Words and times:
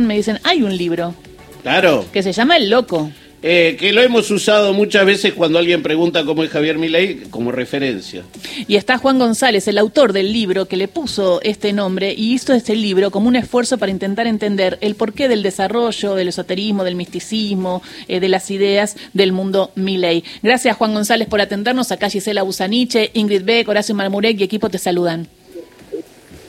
me 0.00 0.16
dicen, 0.16 0.40
hay 0.42 0.64
un 0.64 0.76
libro 0.76 1.14
Claro, 1.62 2.04
que 2.12 2.24
se 2.24 2.32
llama 2.32 2.56
El 2.56 2.70
Loco. 2.70 3.12
eh, 3.40 3.76
que 3.78 3.92
lo 3.92 4.00
hemos 4.02 4.28
usado 4.32 4.72
muchas 4.72 5.06
veces 5.06 5.32
cuando 5.32 5.60
alguien 5.60 5.80
pregunta 5.80 6.24
cómo 6.24 6.42
es 6.42 6.50
Javier 6.50 6.76
Milei 6.76 7.20
como 7.30 7.52
referencia. 7.52 8.24
Y 8.66 8.74
está 8.74 8.98
Juan 8.98 9.20
González, 9.20 9.68
el 9.68 9.78
autor 9.78 10.12
del 10.12 10.32
libro, 10.32 10.66
que 10.66 10.76
le 10.76 10.88
puso 10.88 11.40
este 11.42 11.72
nombre 11.72 12.12
y 12.12 12.32
hizo 12.32 12.52
este 12.52 12.74
libro 12.74 13.12
como 13.12 13.28
un 13.28 13.36
esfuerzo 13.36 13.78
para 13.78 13.92
intentar 13.92 14.26
entender 14.26 14.76
el 14.80 14.96
porqué 14.96 15.28
del 15.28 15.44
desarrollo, 15.44 16.16
del 16.16 16.26
esoterismo, 16.30 16.82
del 16.82 16.96
misticismo, 16.96 17.80
eh, 18.08 18.18
de 18.18 18.28
las 18.28 18.50
ideas 18.50 18.96
del 19.12 19.30
mundo 19.30 19.70
Milei. 19.76 20.24
Gracias 20.42 20.76
Juan 20.76 20.94
González 20.94 21.28
por 21.28 21.40
atendernos. 21.40 21.92
Acá 21.92 22.10
Gisela 22.10 22.42
Busaniche, 22.42 23.12
Ingrid 23.14 23.44
Beck, 23.44 23.68
Horacio 23.68 23.94
Marmurek 23.94 24.40
y 24.40 24.42
equipo 24.42 24.68
te 24.68 24.78
saludan. 24.78 25.28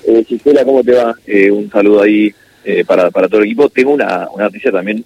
Eh, 0.07 0.25
Gisela, 0.27 0.65
¿cómo 0.65 0.83
te 0.83 0.93
va? 0.93 1.13
Eh, 1.27 1.51
un 1.51 1.69
saludo 1.69 2.01
ahí 2.01 2.33
eh, 2.65 2.83
para, 2.85 3.09
para 3.11 3.27
todo 3.27 3.39
el 3.41 3.45
equipo. 3.47 3.69
Tengo 3.69 3.91
una, 3.91 4.27
una 4.33 4.45
noticia 4.45 4.71
también 4.71 5.03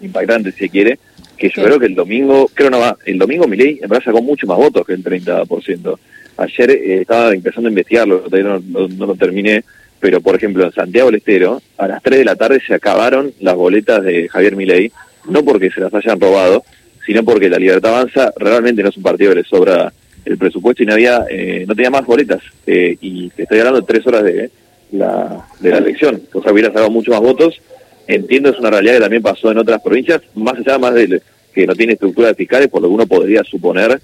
impactante, 0.00 0.52
si 0.52 0.58
se 0.58 0.68
quiere, 0.68 0.98
que 1.36 1.48
yo 1.48 1.62
creo 1.62 1.78
que 1.78 1.86
el 1.86 1.94
domingo, 1.94 2.50
creo 2.52 2.70
no 2.70 2.80
va, 2.80 2.96
el 3.06 3.18
domingo 3.18 3.46
Milei 3.46 3.78
en 3.82 3.88
verdad 3.88 4.04
sacó 4.04 4.22
mucho 4.22 4.46
más 4.46 4.58
votos 4.58 4.86
que 4.86 4.92
el 4.92 5.02
30%. 5.04 5.98
Ayer 6.36 6.70
eh, 6.70 7.00
estaba 7.02 7.32
empezando 7.32 7.68
a 7.68 7.70
investigarlo, 7.72 8.20
todavía 8.20 8.48
no, 8.50 8.62
no- 8.80 8.88
no 8.88 9.06
lo 9.06 9.14
terminé, 9.14 9.62
pero 9.98 10.20
por 10.20 10.34
ejemplo 10.36 10.64
en 10.64 10.72
Santiago 10.72 11.08
del 11.10 11.16
Estero, 11.18 11.60
a 11.78 11.86
las 11.88 12.02
3 12.02 12.18
de 12.20 12.24
la 12.24 12.36
tarde 12.36 12.60
se 12.66 12.74
acabaron 12.74 13.32
las 13.40 13.54
boletas 13.54 14.02
de 14.02 14.28
Javier 14.28 14.56
Milei, 14.56 14.90
no 15.28 15.44
porque 15.44 15.70
se 15.70 15.80
las 15.80 15.92
hayan 15.92 16.18
robado, 16.20 16.64
sino 17.04 17.22
porque 17.24 17.48
la 17.50 17.58
Libertad 17.58 17.94
Avanza 17.94 18.32
realmente 18.36 18.82
no 18.82 18.88
es 18.88 18.96
un 18.96 19.02
partido 19.02 19.30
que 19.32 19.40
le 19.40 19.44
sobra 19.44 19.92
el 20.24 20.38
presupuesto 20.38 20.82
y 20.82 20.86
no 20.86 20.92
había, 20.94 21.24
eh, 21.30 21.64
no 21.66 21.74
tenía 21.74 21.90
más 21.90 22.04
boletas. 22.06 22.42
Eh, 22.66 22.96
y 23.00 23.30
te 23.30 23.42
estoy 23.44 23.58
hablando 23.58 23.80
de 23.80 23.86
tres 23.86 24.06
horas 24.06 24.22
de 24.24 24.50
la, 24.92 25.46
de 25.60 25.70
la 25.70 25.78
elección, 25.78 26.22
o 26.32 26.42
sea, 26.42 26.52
hubiera 26.52 26.68
sacado 26.68 26.90
mucho 26.90 27.10
más 27.10 27.20
votos. 27.20 27.60
Entiendo, 28.06 28.50
es 28.50 28.58
una 28.58 28.70
realidad 28.70 28.94
que 28.94 29.00
también 29.00 29.22
pasó 29.22 29.50
en 29.50 29.58
otras 29.58 29.80
provincias, 29.82 30.20
más 30.34 30.58
allá 30.58 30.78
más 30.78 30.94
de 30.94 31.22
que 31.54 31.66
no 31.66 31.74
tiene 31.74 31.92
estructuras 31.94 32.36
fiscales, 32.36 32.68
por 32.68 32.82
lo 32.82 32.88
que 32.88 32.94
uno 32.94 33.06
podría 33.06 33.42
suponer 33.44 34.00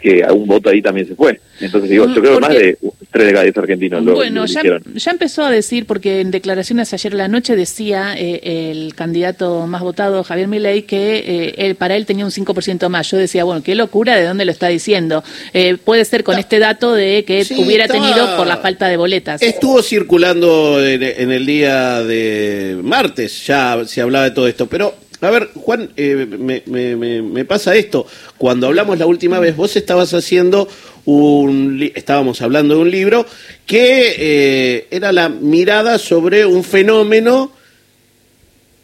que 0.00 0.22
algún 0.22 0.46
voto 0.46 0.68
ahí 0.70 0.82
también 0.82 1.06
se 1.08 1.14
fue. 1.14 1.40
Entonces 1.60 1.88
digo, 1.90 2.06
yo 2.06 2.20
creo 2.20 2.34
que 2.34 2.40
más 2.40 2.50
de 2.54 2.78
tres 3.10 3.26
de 3.26 3.32
cada 3.32 3.44
diez 3.44 3.56
argentinos 3.56 4.04
lo, 4.04 4.14
bueno, 4.14 4.42
lo 4.42 4.46
ya, 4.46 4.60
ya 4.94 5.10
empezó 5.10 5.42
a 5.44 5.50
decir, 5.50 5.86
porque 5.86 6.20
en 6.20 6.30
declaraciones 6.30 6.92
ayer 6.92 7.14
a 7.14 7.16
la 7.16 7.28
noche 7.28 7.56
decía 7.56 8.14
eh, 8.16 8.70
el 8.72 8.94
candidato 8.94 9.66
más 9.66 9.80
votado, 9.80 10.22
Javier 10.22 10.48
Milei, 10.48 10.82
que 10.82 11.16
eh, 11.26 11.54
él, 11.56 11.76
para 11.76 11.96
él 11.96 12.04
tenía 12.04 12.26
un 12.26 12.30
5% 12.30 12.88
más. 12.90 13.10
Yo 13.10 13.16
decía, 13.16 13.44
bueno, 13.44 13.62
qué 13.62 13.74
locura, 13.74 14.16
¿de 14.16 14.24
dónde 14.24 14.44
lo 14.44 14.52
está 14.52 14.68
diciendo? 14.68 15.24
Eh, 15.54 15.78
puede 15.82 16.04
ser 16.04 16.24
con 16.24 16.38
este 16.38 16.58
dato 16.58 16.92
de 16.92 17.24
que 17.24 17.44
Sí, 17.44 17.54
hubiera 17.58 17.84
estaba- 17.86 18.06
tenido 18.06 18.36
por 18.36 18.46
la 18.46 18.58
falta 18.58 18.88
de 18.88 18.98
boletas. 18.98 19.40
Estuvo 19.42 19.82
circulando 19.82 20.84
en, 20.86 21.02
en 21.02 21.32
el 21.32 21.46
día 21.46 22.02
de 22.02 22.78
martes, 22.82 23.46
ya 23.46 23.82
se 23.86 24.02
hablaba 24.02 24.26
de 24.26 24.30
todo 24.32 24.46
esto, 24.46 24.66
pero 24.66 24.94
a 25.20 25.30
ver, 25.30 25.48
Juan, 25.54 25.90
eh, 25.96 26.26
me, 26.38 26.62
me- 26.66 27.22
me- 27.22 27.44
pasa 27.44 27.74
esto. 27.74 28.06
Cuando 28.38 28.66
hablamos 28.66 28.98
la 28.98 29.06
última 29.06 29.38
vez, 29.40 29.56
vos 29.56 29.74
estabas 29.76 30.12
haciendo 30.14 30.68
un, 31.04 31.90
estábamos 31.94 32.42
hablando 32.42 32.74
de 32.74 32.80
un 32.80 32.90
libro 32.90 33.24
que 33.66 34.14
eh, 34.18 34.86
era 34.90 35.12
la 35.12 35.28
mirada 35.28 35.98
sobre 35.98 36.44
un 36.44 36.62
fenómeno 36.64 37.52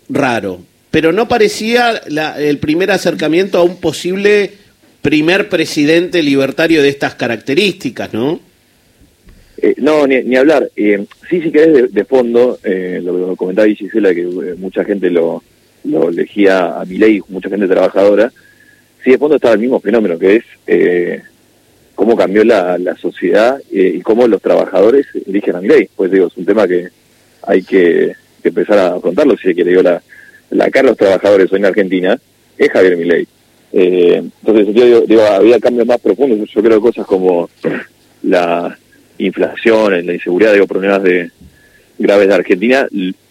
raro, 0.08 0.60
pero 0.90 1.12
no 1.12 1.28
parecía 1.28 2.00
la- 2.08 2.40
el 2.40 2.58
primer 2.58 2.90
acercamiento 2.90 3.58
a 3.58 3.62
un 3.62 3.76
posible 3.80 4.52
primer 5.00 5.48
presidente 5.48 6.22
libertario 6.22 6.82
de 6.82 6.88
estas 6.88 7.14
características, 7.14 8.12
¿no? 8.12 8.40
Eh, 9.60 9.74
no, 9.78 10.06
ni, 10.06 10.22
ni 10.22 10.36
hablar. 10.36 10.70
Eh, 10.76 11.04
sí, 11.28 11.40
si 11.42 11.50
querés 11.50 11.72
de, 11.74 11.88
de 11.88 12.04
fondo, 12.04 12.58
eh, 12.64 13.00
lo, 13.02 13.16
lo 13.16 13.36
comentaba 13.36 13.66
Gisela, 13.68 14.14
que 14.14 14.20
eh, 14.22 14.54
mucha 14.56 14.84
gente 14.84 15.10
lo, 15.10 15.42
lo 15.84 16.08
elegía 16.08 16.80
a 16.80 16.84
Milei, 16.84 17.22
mucha 17.28 17.48
gente 17.48 17.66
trabajadora. 17.66 18.32
Sí, 19.02 19.10
de 19.10 19.18
fondo 19.18 19.36
estaba 19.36 19.54
el 19.54 19.60
mismo 19.60 19.80
fenómeno, 19.80 20.18
que 20.18 20.36
es 20.36 20.44
eh, 20.66 21.22
cómo 21.94 22.16
cambió 22.16 22.44
la, 22.44 22.78
la 22.78 22.96
sociedad 22.96 23.60
eh, 23.72 23.92
y 23.96 24.00
cómo 24.00 24.26
los 24.26 24.40
trabajadores 24.40 25.06
eligen 25.26 25.56
a 25.56 25.60
Milei. 25.60 25.88
Pues 25.94 26.10
digo, 26.10 26.28
es 26.28 26.36
un 26.36 26.44
tema 26.44 26.68
que 26.68 26.88
hay 27.42 27.62
que, 27.62 28.14
que 28.42 28.48
empezar 28.48 28.78
a 28.78 28.94
afrontarlo, 28.94 29.36
si 29.36 29.48
se 29.48 29.54
quiere. 29.54 29.70
Digo, 29.70 29.82
la, 29.82 30.02
la 30.50 30.70
cara 30.70 30.84
de 30.84 30.90
los 30.90 30.98
trabajadores 30.98 31.52
hoy 31.52 31.58
en 31.58 31.66
Argentina 31.66 32.18
es 32.56 32.70
Javier 32.70 32.96
Milei. 32.96 33.26
Eh, 33.72 34.22
entonces, 34.40 34.74
yo 34.74 34.84
digo, 34.84 35.00
digo, 35.00 35.22
había 35.22 35.58
cambios 35.58 35.86
más 35.86 36.00
profundos. 36.00 36.48
Yo 36.50 36.62
creo 36.62 36.78
que 36.80 36.88
cosas 36.88 37.06
como 37.06 37.50
la 38.22 38.78
inflación, 39.18 40.06
la 40.06 40.14
inseguridad, 40.14 40.52
digo, 40.52 40.66
problemas 40.66 41.02
de 41.02 41.30
graves 41.98 42.28
de 42.28 42.34
Argentina 42.34 42.88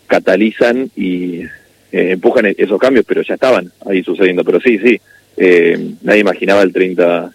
catalizan 0.08 0.90
y 0.96 1.44
eh, 1.92 2.12
empujan 2.12 2.46
e- 2.48 2.56
esos 2.58 2.80
cambios, 2.80 3.06
pero 3.06 3.22
ya 3.22 3.36
estaban 3.36 3.72
ahí 3.86 4.04
sucediendo. 4.04 4.44
Pero 4.44 4.60
sí, 4.60 4.80
sí, 4.80 5.00
eh, 5.38 5.94
nadie 6.02 6.22
imaginaba 6.22 6.62
el 6.62 6.74
30, 6.74 7.32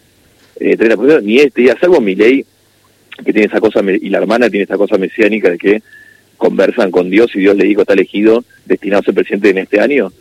eh, 0.60 0.76
30%, 0.76 1.22
ni 1.22 1.38
este, 1.38 1.62
y 1.62 1.68
salvo 1.68 2.00
Milei, 2.00 2.44
que 3.24 3.32
tiene 3.32 3.46
esa 3.46 3.60
cosa, 3.60 3.80
y 3.82 4.08
la 4.08 4.18
hermana 4.18 4.50
tiene 4.50 4.64
esa 4.64 4.76
cosa 4.76 4.98
mesiánica 4.98 5.50
de 5.50 5.58
que 5.58 5.82
conversan 6.36 6.90
con 6.90 7.10
Dios 7.10 7.34
y 7.34 7.40
Dios 7.40 7.56
le 7.56 7.64
dijo 7.64 7.80
está 7.80 7.94
elegido, 7.94 8.44
destinado 8.66 9.00
a 9.00 9.04
ser 9.04 9.14
presidente 9.14 9.50
en 9.50 9.58
este 9.58 9.80
año. 9.80 10.12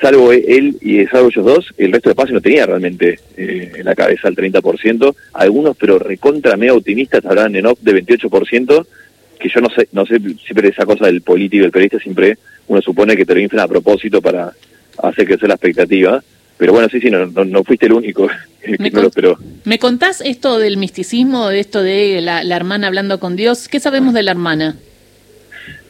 Salvo 0.00 0.32
él 0.32 0.78
y 0.80 1.04
salvo 1.06 1.28
ellos 1.28 1.44
dos, 1.44 1.74
el 1.78 1.92
resto 1.92 2.08
de 2.08 2.12
espacio 2.12 2.34
no 2.34 2.40
tenía 2.40 2.66
realmente 2.66 3.20
eh, 3.36 3.72
en 3.76 3.84
la 3.84 3.94
cabeza 3.94 4.28
el 4.28 4.34
30%. 4.34 5.14
Algunos, 5.34 5.76
pero 5.76 5.98
recontra 5.98 6.56
mega 6.56 6.74
optimistas, 6.74 7.24
hablaban 7.24 7.54
en 7.54 7.66
off 7.66 7.78
de 7.80 8.04
28%, 8.04 8.86
que 9.42 9.48
yo 9.48 9.60
no 9.60 9.68
sé, 9.70 9.88
no 9.92 10.06
sé, 10.06 10.18
siempre 10.44 10.68
esa 10.68 10.86
cosa 10.86 11.06
del 11.06 11.22
político 11.22 11.60
y 11.60 11.62
del 11.62 11.72
periodista, 11.72 11.98
siempre 11.98 12.38
uno 12.68 12.80
supone 12.80 13.16
que 13.16 13.24
te 13.24 13.34
lo 13.34 13.40
inflan 13.40 13.64
a 13.64 13.68
propósito 13.68 14.22
para 14.22 14.52
hacer 15.02 15.26
crecer 15.26 15.48
la 15.48 15.54
expectativa. 15.54 16.22
Pero 16.56 16.72
bueno, 16.72 16.88
sí, 16.88 17.00
sí, 17.00 17.10
no, 17.10 17.26
no, 17.26 17.44
no 17.44 17.64
fuiste 17.64 17.86
el 17.86 17.94
único 17.94 18.28
que 18.64 18.76
Me 18.78 18.90
no 18.90 19.02
lo 19.02 19.08
esperó. 19.08 19.38
¿Me 19.64 19.78
contás 19.78 20.20
esto 20.20 20.58
del 20.58 20.76
misticismo, 20.76 21.48
de 21.48 21.58
esto 21.58 21.82
de 21.82 22.20
la, 22.20 22.44
la 22.44 22.56
hermana 22.56 22.86
hablando 22.86 23.18
con 23.18 23.34
Dios? 23.34 23.68
¿Qué 23.68 23.80
sabemos 23.80 24.14
de 24.14 24.22
la 24.22 24.30
hermana? 24.30 24.76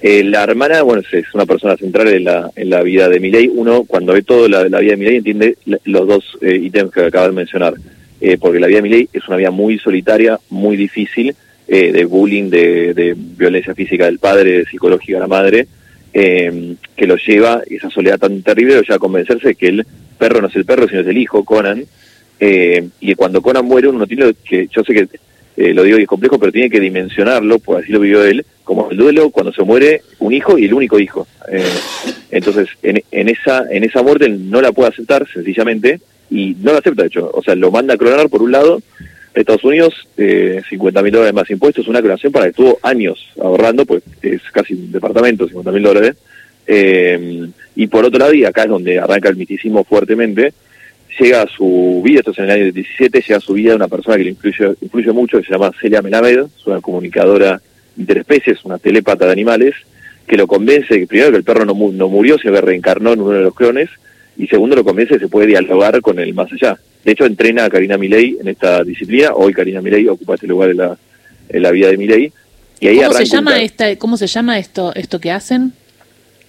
Eh, 0.01 0.25
la 0.25 0.43
hermana, 0.43 0.83
bueno, 0.83 1.03
es, 1.13 1.35
una 1.35 1.47
persona 1.47 1.77
central 1.77 2.09
en 2.09 2.25
la, 2.25 2.51
en 2.57 2.71
la 2.71 2.83
vida 2.83 3.09
de 3.09 3.21
Milei. 3.21 3.49
Uno, 3.49 3.85
cuando 3.85 4.15
ve 4.15 4.23
todo 4.23 4.49
la, 4.49 4.69
la 4.69 4.81
vida 4.81 4.93
de 4.93 4.97
Milei, 4.97 5.17
entiende 5.17 5.57
los 5.85 6.09
dos 6.09 6.39
eh, 6.41 6.57
ítems 6.57 6.91
que 6.91 7.05
acabas 7.05 7.29
de 7.29 7.37
mencionar. 7.37 7.75
Eh, 8.21 8.39
porque 8.41 8.59
la 8.59 8.67
vida 8.67 8.79
de 8.79 8.83
Milei 8.83 9.09
es 9.13 9.29
una 9.29 9.37
vida 9.37 9.51
muy 9.51 9.79
solitaria, 9.79 10.39
muy 10.49 10.77
difícil, 10.77 11.35
eh, 11.73 11.91
de 11.91 12.05
bullying, 12.05 12.51
de, 12.51 12.93
de 12.93 13.15
violencia 13.17 13.75
física 13.75 14.05
del 14.05 14.19
padre, 14.19 14.59
de 14.59 14.65
psicológica 14.67 15.15
de 15.15 15.21
la 15.21 15.27
madre, 15.27 15.67
eh, 16.13 16.75
que 16.95 17.07
lo 17.07 17.17
lleva, 17.17 17.63
esa 17.67 17.89
soledad 17.89 18.19
tan 18.19 18.43
terrible, 18.43 18.75
lo 18.75 18.83
lleva 18.83 18.97
a 18.97 18.99
convencerse 18.99 19.55
que 19.55 19.69
el 19.69 19.87
perro 20.19 20.43
no 20.43 20.49
es 20.49 20.57
el 20.57 20.67
perro, 20.67 20.87
sino 20.87 21.01
es 21.01 21.07
el 21.07 21.17
hijo, 21.17 21.45
Conan. 21.47 21.83
Eh, 22.39 22.89
y 23.01 23.15
cuando 23.15 23.41
Conan 23.41 23.65
muere, 23.65 23.89
uno 23.89 24.07
tiene 24.07 24.35
que, 24.45 24.69
yo 24.69 24.85
sé 24.85 24.93
que 24.93 25.09
eh, 25.57 25.73
lo 25.73 25.83
digo 25.83 25.99
y 25.99 26.03
es 26.03 26.09
complejo, 26.09 26.39
pero 26.39 26.53
tiene 26.53 26.69
que 26.69 26.79
dimensionarlo, 26.79 27.59
pues 27.59 27.85
así 27.85 27.93
lo 27.93 28.01
vivió 28.01 28.23
él, 28.23 28.45
como 28.65 28.91
el 28.91 28.99
duelo 28.99 29.31
cuando 29.31 29.51
se 29.51 29.63
muere 29.63 30.03
un 30.19 30.35
hijo 30.35 30.59
y 30.59 30.67
el 30.67 30.75
único 30.75 30.99
hijo. 30.99 31.27
Eh, 31.51 31.65
entonces, 32.31 32.69
en, 32.83 33.03
en 33.11 33.29
esa 33.31 33.65
en 33.71 33.85
esa 33.85 34.03
muerte 34.03 34.27
él 34.27 34.51
no 34.51 34.61
la 34.61 34.73
puede 34.73 34.91
aceptar, 34.91 35.27
sencillamente, 35.33 36.01
y 36.31 36.55
no 36.61 36.73
la 36.73 36.81
acepta, 36.81 37.03
de 37.03 37.09
hecho. 37.09 37.31
O 37.33 37.43
sea, 37.43 37.55
lo 37.55 37.71
manda 37.71 37.95
a 37.95 37.97
clonar 37.97 38.29
por 38.29 38.43
un 38.43 38.53
lado, 38.53 38.83
Estados 39.41 39.65
Unidos, 39.65 39.95
eh, 40.17 40.61
50 40.69 41.03
mil 41.03 41.13
dólares 41.13 41.35
más 41.35 41.51
impuestos, 41.51 41.89
una 41.89 42.01
clonación 42.01 42.33
para 42.33 42.47
que 42.47 42.51
estuvo 42.51 42.79
años 42.83 43.27
ahorrando, 43.41 43.87
pues 43.87 44.03
es 44.21 44.43
casi 44.53 44.75
un 44.75 44.93
departamento, 44.93 45.47
50 45.47 45.73
mil 45.73 45.83
dólares. 45.83 46.17
Eh, 46.67 47.49
y 47.75 47.87
por 47.87 48.05
otro 48.05 48.19
lado, 48.19 48.35
y 48.35 48.45
acá 48.45 48.65
es 48.65 48.69
donde 48.69 48.99
arranca 48.99 49.29
el 49.29 49.37
misticismo 49.37 49.85
fuertemente, 49.85 50.53
llega 51.19 51.43
a 51.43 51.49
su 51.49 52.03
vida, 52.05 52.21
esto 52.21 52.33
es 52.33 52.39
en 52.39 52.45
el 52.45 52.51
año 52.51 52.65
17, 52.65 53.21
llega 53.21 53.37
a 53.37 53.41
su 53.41 53.55
vida 53.55 53.75
una 53.75 53.89
persona 53.89 54.17
que 54.17 54.25
le 54.25 54.31
influye, 54.31 54.75
influye 54.81 55.13
mucho, 55.13 55.39
que 55.39 55.45
se 55.45 55.53
llama 55.53 55.73
Celia 55.81 56.03
Melamed, 56.03 56.45
es 56.57 56.67
una 56.67 56.81
comunicadora 56.81 57.61
interespecies, 57.97 58.65
una 58.65 58.79
telépata 58.79 59.27
de 59.27 59.33
animales, 59.33 59.75
que 60.27 60.37
lo 60.37 60.47
convence, 60.47 60.99
que 60.99 61.07
primero 61.07 61.31
que 61.31 61.39
el 61.39 61.45
perro 61.45 61.65
no, 61.65 61.75
no 61.75 62.09
murió, 62.09 62.39
que 62.39 62.51
reencarnó 62.51 63.13
en 63.13 63.21
uno 63.21 63.33
de 63.33 63.43
los 63.43 63.55
clones, 63.55 63.91
y 64.37 64.47
segundo 64.47 64.77
lo 64.77 64.85
convence 64.85 65.15
que 65.15 65.21
se 65.21 65.29
puede 65.29 65.47
dialogar 65.47 66.01
con 66.01 66.19
el 66.19 66.35
más 66.35 66.51
allá. 66.53 66.79
De 67.05 67.13
hecho, 67.13 67.27
entrena 67.27 67.65
a 67.65 67.71
Karina 67.71 67.99
Milei 67.99 68.37
en 68.41 68.49
esta 68.49 68.85
disciplina, 68.85 69.33
hoy 69.35 69.53
Karina 69.53 69.81
Milei 69.81 70.07
ocupa 70.09 70.35
este 70.35 70.47
lugar 70.47 70.71
en 70.71 70.79
la, 70.79 70.97
en 71.49 71.63
la 71.63 71.71
vida 71.71 71.89
de 71.89 71.97
Milei, 71.97 72.33
y 72.81 72.89
ahí 72.89 72.97
¿Cómo 72.97 73.13
se 73.13 73.23
un 73.23 73.29
llama 73.29 73.63
esta, 73.63 73.97
cómo 73.97 74.17
se 74.17 74.27
llama 74.27 74.59
esto, 74.59 74.93
esto 74.95 75.21
que 75.21 75.31
hacen? 75.31 75.73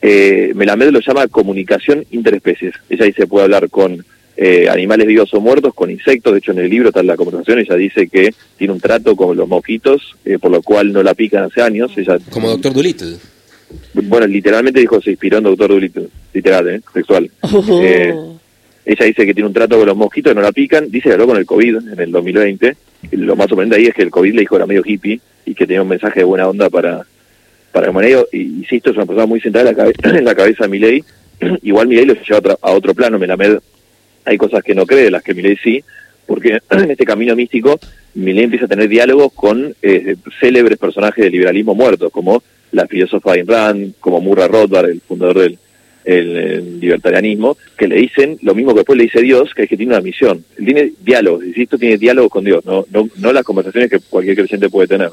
Eh, 0.01 0.51
Melamed 0.55 0.89
lo 0.89 0.99
llama 0.99 1.27
comunicación 1.27 2.05
interespecies. 2.09 2.73
Ella 2.89 3.05
dice 3.05 3.27
puede 3.27 3.45
hablar 3.45 3.69
con 3.69 4.03
eh, 4.35 4.67
animales 4.67 5.05
vivos 5.05 5.33
o 5.33 5.39
muertos, 5.39 5.75
con 5.75 5.91
insectos. 5.91 6.33
De 6.33 6.39
hecho, 6.39 6.51
en 6.51 6.59
el 6.59 6.69
libro 6.69 6.89
está 6.89 7.01
en 7.01 7.07
la 7.07 7.15
conversación. 7.15 7.59
Ella 7.59 7.75
dice 7.75 8.07
que 8.07 8.33
tiene 8.57 8.73
un 8.73 8.79
trato 8.79 9.15
con 9.15 9.37
los 9.37 9.47
mosquitos, 9.47 10.15
eh, 10.25 10.39
por 10.39 10.49
lo 10.49 10.61
cual 10.61 10.91
no 10.91 11.03
la 11.03 11.13
pican 11.13 11.43
hace 11.43 11.61
años. 11.61 11.91
Ella, 11.95 12.17
Como 12.31 12.49
Doctor 12.49 12.73
Dolittle. 12.73 13.17
Bueno, 13.93 14.27
literalmente 14.27 14.79
dijo 14.79 15.01
se 15.01 15.11
inspiró 15.11 15.37
en 15.37 15.45
Doctor 15.45 15.69
Dolittle, 15.69 16.07
literal, 16.33 16.67
¿eh? 16.69 16.81
Sexual. 16.93 17.29
Oh. 17.41 17.81
Eh, 17.81 18.13
ella 18.85 19.05
dice 19.05 19.25
que 19.25 19.33
tiene 19.33 19.47
un 19.47 19.53
trato 19.53 19.77
con 19.77 19.87
los 19.87 19.95
mosquitos, 19.95 20.35
no 20.35 20.41
la 20.41 20.51
pican. 20.51 20.91
Dice 20.91 21.09
que 21.09 21.13
habló 21.13 21.27
con 21.27 21.37
el 21.37 21.45
COVID 21.45 21.77
en 21.93 21.99
el 21.99 22.11
2020. 22.11 22.75
Y 23.11 23.15
Lo 23.17 23.35
más 23.35 23.47
sorprendente 23.47 23.77
ahí 23.77 23.87
es 23.87 23.93
que 23.93 24.01
el 24.01 24.09
COVID 24.09 24.33
le 24.33 24.41
dijo 24.41 24.55
que 24.55 24.57
era 24.57 24.65
medio 24.65 24.83
hippie 24.85 25.19
y 25.45 25.55
que 25.55 25.65
tenía 25.65 25.81
un 25.81 25.87
mensaje 25.87 26.19
de 26.21 26.25
buena 26.25 26.47
onda 26.47 26.69
para 26.69 27.05
para 27.73 27.91
Milei, 27.91 28.15
insisto, 28.31 28.91
es 28.91 28.95
una 28.95 29.07
persona 29.07 29.25
muy 29.25 29.41
central 29.41 29.67
en 29.67 29.75
la, 29.75 29.83
cabeza, 29.83 29.99
en 30.17 30.23
la 30.23 30.35
cabeza 30.35 30.63
de 30.63 30.69
Milei, 30.69 31.03
igual 31.63 31.87
Milei 31.87 32.05
lo 32.05 32.13
lleva 32.13 32.35
a 32.35 32.37
otro, 32.37 32.59
a 32.61 32.71
otro 32.71 32.93
plano, 32.93 33.19
Melamed 33.19 33.57
hay 34.25 34.37
cosas 34.37 34.63
que 34.63 34.73
no 34.73 34.85
cree, 34.85 35.11
las 35.11 35.23
que 35.23 35.33
Milei 35.33 35.57
sí, 35.57 35.83
porque 36.25 36.59
en 36.69 36.91
este 36.91 37.03
camino 37.03 37.35
místico 37.35 37.79
Milei 38.15 38.45
empieza 38.45 38.65
a 38.65 38.69
tener 38.69 38.87
diálogos 38.87 39.33
con 39.33 39.75
eh, 39.81 40.15
célebres 40.39 40.77
personajes 40.77 41.23
del 41.23 41.33
liberalismo 41.33 41.75
muertos, 41.75 42.11
como 42.11 42.43
la 42.71 42.87
filósofa 42.87 43.33
Ayn 43.33 43.47
Rand, 43.47 43.93
como 43.99 44.21
Murray 44.21 44.47
Rothbard, 44.47 44.89
el 44.89 45.01
fundador 45.01 45.39
del 45.39 45.57
el, 46.05 46.79
libertarianismo, 46.79 47.57
que 47.77 47.87
le 47.87 47.95
dicen 47.95 48.37
lo 48.41 48.55
mismo 48.55 48.73
que 48.73 48.79
después 48.79 48.97
le 48.97 49.05
dice 49.05 49.21
Dios, 49.21 49.53
que 49.53 49.63
es 49.63 49.69
que 49.69 49.77
tiene 49.77 49.93
una 49.93 50.01
misión. 50.01 50.43
Él 50.57 50.65
tiene 50.65 50.93
diálogos, 51.01 51.45
insisto, 51.45 51.77
tiene 51.77 51.97
diálogos 51.97 52.31
con 52.31 52.43
Dios, 52.43 52.65
no, 52.65 52.85
no, 52.91 53.09
no 53.17 53.33
las 53.33 53.43
conversaciones 53.43 53.89
que 53.89 53.99
cualquier 53.99 54.35
creyente 54.35 54.69
puede 54.69 54.87
tener. 54.87 55.09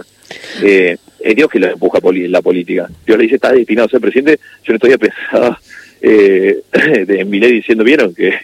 Eh, 0.63 0.97
es 1.21 1.37
Dios 1.37 1.51
que 1.51 1.61
le 1.61 1.71
empuja 1.71 1.99
la 2.03 2.43
política. 2.43 2.89
Dios 3.07 3.19
le 3.19 3.25
dice, 3.25 3.37
está 3.37 3.53
destinado 3.53 3.87
a 3.87 3.91
ser 3.91 4.01
presidente. 4.01 4.41
Yo 4.65 4.73
no 4.73 4.77
estoy 4.77 4.97
pensado 4.97 5.57
eh, 6.01 6.61
en 6.73 7.31
Milei 7.31 7.53
diciendo, 7.53 7.85
¿vieron? 7.85 8.15
Que, 8.15 8.35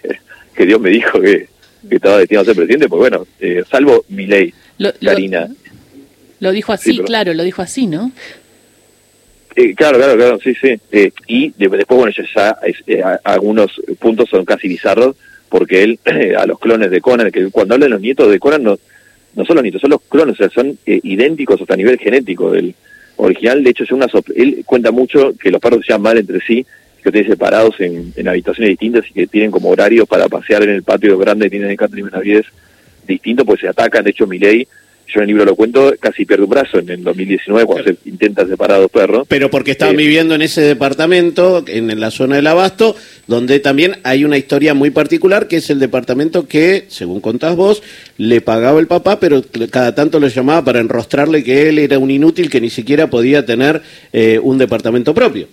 que 0.55 0.67
Dios 0.67 0.81
me 0.81 0.91
dijo 0.91 1.21
que, 1.21 1.49
estaba 1.91 2.19
destinado 2.19 2.43
a 2.43 2.47
ser 2.47 2.57
presidente, 2.57 2.89
pues 2.89 2.99
bueno, 2.99 3.27
eh, 3.41 3.63
salvo 3.71 4.05
Milei, 4.09 4.53
Karina. 5.03 5.49
Lo, 6.41 6.53
dijo 6.53 6.73
así, 6.73 6.99
claro, 6.99 7.33
lo 7.35 7.45
dijo 7.45 7.63
así, 7.63 7.87
¿no? 7.87 8.13
Eh, 9.57 9.75
claro, 9.75 9.97
claro, 9.97 10.17
claro, 10.17 10.39
sí, 10.39 10.55
sí. 10.55 10.79
Eh, 10.93 11.11
y 11.27 11.51
después, 11.57 11.87
bueno, 11.89 12.13
ya, 12.35 12.59
eh, 12.87 13.03
algunos 13.25 13.81
puntos 13.99 14.29
son 14.29 14.45
casi 14.45 14.69
bizarros, 14.69 15.17
porque 15.49 15.83
él, 15.83 15.99
a 16.39 16.47
los 16.47 16.59
clones 16.59 16.91
de 16.91 17.01
Conan, 17.01 17.31
que 17.31 17.49
cuando 17.49 17.75
hablan 17.75 17.91
los 17.91 18.01
nietos 18.03 18.31
de 18.31 18.39
Conan, 18.39 18.63
no, 18.63 18.79
no 19.35 19.45
son 19.47 19.57
los 19.57 19.63
nietos, 19.63 19.81
son 19.81 19.91
los 19.91 20.03
clones, 20.03 20.35
o 20.35 20.37
sea, 20.37 20.51
son 20.51 20.79
idénticos 20.85 21.61
hasta 21.61 21.73
a 21.73 21.79
nivel 21.79 21.99
genético 21.99 22.53
del 22.53 22.75
original. 23.17 23.65
De 23.65 23.71
hecho, 23.71 23.85
es 23.85 23.93
una 23.93 24.07
él 24.35 24.63
cuenta 24.67 24.91
mucho 24.91 25.33
que 25.41 25.51
los 25.51 25.61
perros 25.61 25.81
se 25.87 25.93
llaman 25.93 26.03
mal 26.03 26.19
entre 26.19 26.41
sí, 26.41 26.67
que 27.07 27.13
tienen 27.13 27.31
separados 27.31 27.81
en, 27.81 28.13
en, 28.17 28.29
habitaciones 28.29 28.71
distintas 28.71 29.05
y 29.09 29.13
que 29.13 29.27
tienen 29.27 29.51
como 29.51 29.71
horarios 29.71 30.07
para 30.09 30.29
pasear 30.29 30.63
en 30.65 30.71
el 30.71 30.83
patio 30.83 31.17
grande, 31.17 31.49
tienen 31.49 31.71
en 31.71 31.77
Catherine 31.77 32.11
Benavides 32.11 32.47
distinto, 33.07 33.45
pues 33.45 33.61
se 33.61 33.69
atacan. 33.69 34.05
De 34.05 34.11
hecho, 34.11 34.27
Miley 34.27 34.67
yo 35.07 35.21
en 35.21 35.23
el 35.23 35.29
libro 35.29 35.45
lo 35.45 35.55
cuento, 35.55 35.95
casi 36.01 36.25
pierde 36.25 36.43
un 36.43 36.51
brazo 36.51 36.79
en 36.79 36.91
el 36.91 37.05
2019 37.05 37.65
cuando 37.65 37.85
se 37.85 37.97
intenta 38.07 38.47
separar 38.47 38.79
a 38.79 38.81
dos 38.81 38.91
perros. 38.91 39.27
Pero 39.29 39.51
porque 39.51 39.71
estaban 39.71 39.95
eh, 39.95 39.99
viviendo 39.99 40.35
en 40.35 40.43
ese 40.43 40.63
departamento, 40.63 41.65
en, 41.69 42.01
la 42.01 42.11
zona 42.11 42.37
del 42.37 42.47
Abasto, 42.49 42.97
donde 43.29 43.61
también 43.61 43.99
hay 44.03 44.25
una 44.25 44.37
historia 44.37 44.75
muy 44.75 44.91
particular, 44.91 45.47
que 45.47 45.59
es 45.59 45.71
el 45.71 45.79
departamento 45.79 46.49
que, 46.49 46.87
según 46.89 47.21
contás 47.21 47.55
vos, 47.55 47.83
le 48.19 48.41
pagaba 48.41 48.81
el 48.81 48.89
papá, 48.89 49.21
pero 49.21 49.45
cada 49.71 49.95
tanto 49.95 50.19
lo 50.19 50.27
llamaba 50.27 50.65
para 50.65 50.81
enrostrarle 50.81 51.45
que 51.45 51.69
él 51.69 51.79
era 51.79 51.99
un 52.01 52.11
inútil 52.11 52.51
que 52.51 52.61
ni 52.61 52.71
siquiera 52.71 53.09
podía 53.09 53.47
tener 53.47 53.83
eh, 54.13 54.41
un 54.43 54.59
departamento 54.59 55.15
propio. 55.15 55.47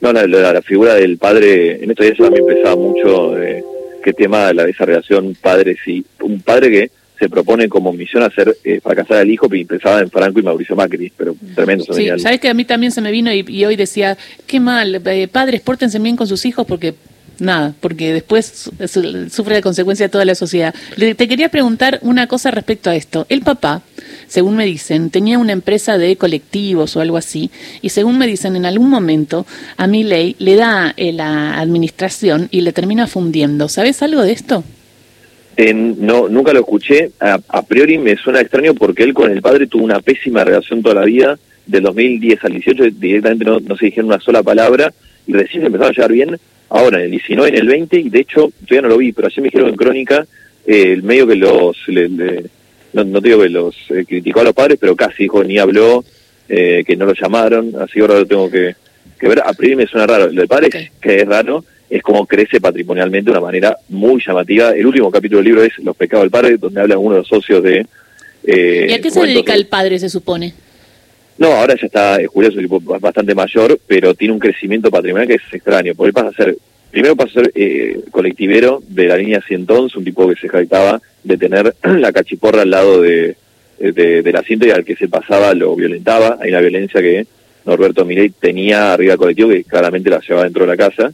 No, 0.00 0.12
la, 0.12 0.62
figura 0.62 0.94
del 0.94 1.18
padre, 1.18 1.82
en 1.84 1.90
estos 1.90 2.06
días 2.06 2.18
también 2.18 2.46
pesaba 2.46 2.76
mucho 2.76 3.40
eh, 3.40 3.62
qué 4.02 4.12
tema 4.12 4.52
la, 4.52 4.64
esa 4.64 4.86
relación 4.86 5.36
padre-sí. 5.40 6.04
Un 6.22 6.40
padre 6.40 6.70
que 6.70 6.90
se 7.18 7.28
propone 7.28 7.68
como 7.68 7.92
misión 7.92 8.22
hacer 8.22 8.56
eh, 8.64 8.80
fracasar 8.82 9.18
al 9.18 9.30
hijo 9.30 9.46
y 9.54 9.66
pensaba 9.66 10.00
en 10.00 10.10
Franco 10.10 10.40
y 10.40 10.42
Mauricio 10.42 10.74
Macri, 10.74 11.12
pero 11.14 11.36
tremendo. 11.54 11.84
Sí, 11.92 12.08
sabes 12.16 12.40
que 12.40 12.48
a 12.48 12.54
mí 12.54 12.64
también 12.64 12.92
se 12.92 13.02
me 13.02 13.10
vino 13.10 13.30
y, 13.30 13.64
hoy 13.66 13.76
decía, 13.76 14.16
qué 14.46 14.58
mal, 14.58 15.02
eh, 15.04 15.28
padres, 15.28 15.60
pórtense 15.60 15.98
bien 15.98 16.16
con 16.16 16.26
sus 16.26 16.46
hijos 16.46 16.66
porque 16.66 16.94
nada, 17.40 17.74
porque 17.80 18.12
después 18.12 18.70
sufre 19.30 19.54
la 19.54 19.62
consecuencia 19.62 20.08
toda 20.08 20.24
la 20.24 20.34
sociedad. 20.34 20.74
te 20.96 21.28
quería 21.28 21.48
preguntar 21.48 21.98
una 22.02 22.26
cosa 22.26 22.50
respecto 22.50 22.90
a 22.90 22.96
esto. 22.96 23.26
El 23.28 23.42
papá, 23.42 23.82
según 24.26 24.56
me 24.56 24.64
dicen, 24.64 25.10
tenía 25.10 25.38
una 25.38 25.52
empresa 25.52 25.98
de 25.98 26.16
colectivos 26.16 26.96
o 26.96 27.00
algo 27.00 27.16
así, 27.16 27.50
y 27.82 27.90
según 27.90 28.18
me 28.18 28.26
dicen, 28.26 28.56
en 28.56 28.66
algún 28.66 28.90
momento 28.90 29.46
a 29.76 29.86
mi 29.86 30.04
ley 30.04 30.36
le 30.38 30.56
da 30.56 30.94
eh, 30.96 31.12
la 31.12 31.58
administración 31.58 32.48
y 32.50 32.62
le 32.62 32.72
termina 32.72 33.06
fundiendo. 33.06 33.68
¿Sabes 33.68 34.02
algo 34.02 34.22
de 34.22 34.32
esto? 34.32 34.64
no, 35.74 36.28
nunca 36.28 36.52
lo 36.52 36.60
escuché. 36.60 37.10
A, 37.20 37.62
priori 37.62 37.98
me 37.98 38.16
suena 38.16 38.40
extraño 38.40 38.74
porque 38.74 39.02
él 39.02 39.12
con 39.12 39.30
el 39.30 39.42
padre 39.42 39.66
tuvo 39.66 39.84
una 39.84 40.00
pésima 40.00 40.44
relación 40.44 40.82
toda 40.82 40.96
la 40.96 41.04
vida. 41.04 41.38
Del 41.66 41.84
2010 41.84 42.44
al 42.44 42.52
18 42.52 42.84
directamente 42.98 43.44
no, 43.44 43.76
se 43.76 43.86
dijeron 43.86 44.08
una 44.08 44.20
sola 44.20 44.42
palabra 44.42 44.92
y 45.30 45.32
recién 45.32 45.64
empezaron 45.64 45.92
a 45.92 45.94
llevar 45.94 46.12
bien. 46.12 46.36
Ahora, 46.68 46.98
en 46.98 47.04
el 47.04 47.10
19, 47.12 47.48
en 47.48 47.56
el 47.56 47.68
20, 47.68 47.98
y 47.98 48.10
de 48.10 48.20
hecho, 48.20 48.52
todavía 48.66 48.82
no 48.82 48.88
lo 48.88 48.98
vi, 48.98 49.12
pero 49.12 49.28
ayer 49.28 49.40
me 49.40 49.46
dijeron 49.46 49.68
en 49.68 49.76
Crónica, 49.76 50.26
eh, 50.66 50.92
el 50.92 51.02
medio 51.02 51.26
que 51.26 51.36
los, 51.36 51.76
no, 52.92 53.04
no, 53.04 53.20
digo 53.20 53.42
que 53.42 53.48
los 53.48 53.76
eh, 53.90 54.04
criticó 54.06 54.40
a 54.40 54.44
los 54.44 54.54
padres, 54.54 54.78
pero 54.80 54.96
casi 54.96 55.24
dijo, 55.24 55.44
ni 55.44 55.58
habló, 55.58 56.04
eh, 56.48 56.82
que 56.84 56.96
no 56.96 57.06
lo 57.06 57.14
llamaron, 57.14 57.72
así 57.80 58.00
ahora 58.00 58.14
lo 58.14 58.26
tengo 58.26 58.50
que, 58.50 58.74
ver. 59.20 59.40
A 59.44 59.52
priori 59.52 59.76
me 59.76 59.86
suena 59.86 60.06
raro. 60.06 60.26
Lo 60.26 60.40
del 60.40 60.48
padre, 60.48 60.90
que 61.00 61.20
es 61.20 61.26
raro, 61.26 61.64
es 61.88 62.02
como 62.02 62.26
crece 62.26 62.60
patrimonialmente 62.60 63.30
de 63.30 63.38
una 63.38 63.46
manera 63.46 63.76
muy 63.88 64.20
llamativa. 64.24 64.70
El 64.70 64.86
último 64.86 65.10
capítulo 65.10 65.38
del 65.38 65.46
libro 65.46 65.62
es 65.62 65.78
Los 65.78 65.96
pecados 65.96 66.24
del 66.24 66.30
padre, 66.30 66.56
donde 66.56 66.80
habla 66.80 66.98
uno 66.98 67.14
de 67.14 67.18
los 67.18 67.28
socios 67.28 67.62
de... 67.62 67.86
Eh, 68.44 68.86
¿Y 68.90 68.92
a 68.92 69.00
qué 69.00 69.10
se 69.10 69.20
dedica 69.20 69.54
el 69.54 69.66
padre, 69.66 69.98
se 69.98 70.08
supone? 70.08 70.54
No, 71.40 71.52
ahora 71.54 71.74
ya 71.74 71.86
está, 71.86 72.20
eh, 72.20 72.26
Julio 72.26 72.50
es 72.50 72.56
un 72.56 72.62
tipo 72.62 72.98
bastante 73.00 73.34
mayor, 73.34 73.80
pero 73.86 74.14
tiene 74.14 74.34
un 74.34 74.38
crecimiento 74.38 74.90
patrimonial 74.90 75.26
que 75.26 75.36
es 75.36 75.42
extraño, 75.50 75.94
porque 75.96 76.12
pasa 76.12 76.28
a 76.28 76.32
ser, 76.32 76.54
primero 76.90 77.16
pasa 77.16 77.30
a 77.30 77.44
ser 77.44 77.52
eh, 77.54 77.98
colectivero 78.10 78.82
de 78.86 79.06
la 79.06 79.16
línea 79.16 79.40
Cientons, 79.40 79.96
un 79.96 80.04
tipo 80.04 80.28
que 80.28 80.36
se 80.36 80.50
jactaba 80.50 81.00
de 81.24 81.38
tener 81.38 81.74
la 81.82 82.12
cachiporra 82.12 82.60
al 82.60 82.70
lado 82.70 83.00
de, 83.00 83.36
del 83.78 84.36
asiento 84.36 84.66
y 84.66 84.70
al 84.70 84.84
que 84.84 84.96
se 84.96 85.08
pasaba 85.08 85.54
lo 85.54 85.74
violentaba. 85.74 86.36
Hay 86.42 86.50
una 86.50 86.60
violencia 86.60 87.00
que 87.00 87.26
Norberto 87.64 88.04
Mirey 88.04 88.28
tenía 88.38 88.92
arriba 88.92 89.12
del 89.12 89.18
colectivo 89.18 89.48
que 89.48 89.64
claramente 89.64 90.10
la 90.10 90.20
llevaba 90.20 90.44
dentro 90.44 90.66
de 90.66 90.70
la 90.70 90.76
casa 90.76 91.10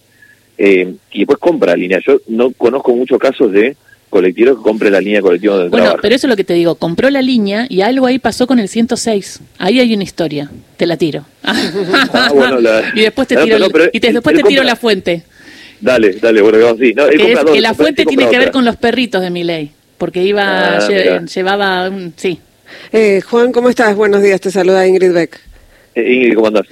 eh, 0.58 0.92
y 1.12 1.18
después 1.20 1.38
compra 1.38 1.76
línea. 1.76 2.00
Yo 2.04 2.20
no 2.26 2.50
conozco 2.50 2.96
muchos 2.96 3.20
casos 3.20 3.52
de 3.52 3.76
colectivos 4.10 4.58
que 4.58 4.62
compren 4.62 4.92
la 4.92 5.00
línea 5.00 5.20
colectiva 5.20 5.58
del 5.58 5.68
Bueno, 5.68 5.96
pero 6.00 6.14
eso 6.14 6.26
es 6.26 6.30
lo 6.30 6.36
que 6.36 6.44
te 6.44 6.54
digo, 6.54 6.76
compró 6.76 7.10
la 7.10 7.22
línea 7.22 7.66
y 7.68 7.80
algo 7.80 8.06
ahí 8.06 8.18
pasó 8.18 8.46
con 8.46 8.58
el 8.58 8.68
106. 8.68 9.40
Ahí 9.58 9.80
hay 9.80 9.94
una 9.94 10.04
historia, 10.04 10.50
te 10.76 10.86
la 10.86 10.96
tiro. 10.96 11.24
Ah, 12.18 12.82
y 12.94 13.00
después 13.00 13.28
te 13.28 13.36
tiro, 13.36 13.58
y 13.92 13.98
después 13.98 14.36
te 14.36 14.42
tiro 14.42 14.62
la 14.62 14.76
fuente. 14.76 15.22
Dale, 15.80 16.12
dale, 16.14 16.40
bueno, 16.40 16.76
sí. 16.78 16.94
No, 16.94 17.06
que, 17.08 17.60
la 17.60 17.74
fuente 17.74 18.04
tiene 18.04 18.28
que 18.28 18.38
ver 18.38 18.50
con 18.50 18.64
los 18.64 18.76
perritos 18.76 19.20
de 19.20 19.30
mi 19.30 19.44
ley, 19.44 19.72
porque 19.98 20.22
iba, 20.22 20.78
ah, 20.78 21.24
llevaba, 21.24 21.88
un, 21.88 22.14
sí. 22.16 22.40
Eh, 22.92 23.20
Juan, 23.20 23.52
¿cómo 23.52 23.68
estás? 23.68 23.94
Buenos 23.94 24.22
días, 24.22 24.40
te 24.40 24.50
saluda 24.50 24.86
Ingrid 24.86 25.12
Beck. 25.12 25.40
Eh, 25.96 26.12
Ingrid, 26.12 26.34
¿cómo 26.34 26.48
andás? 26.48 26.66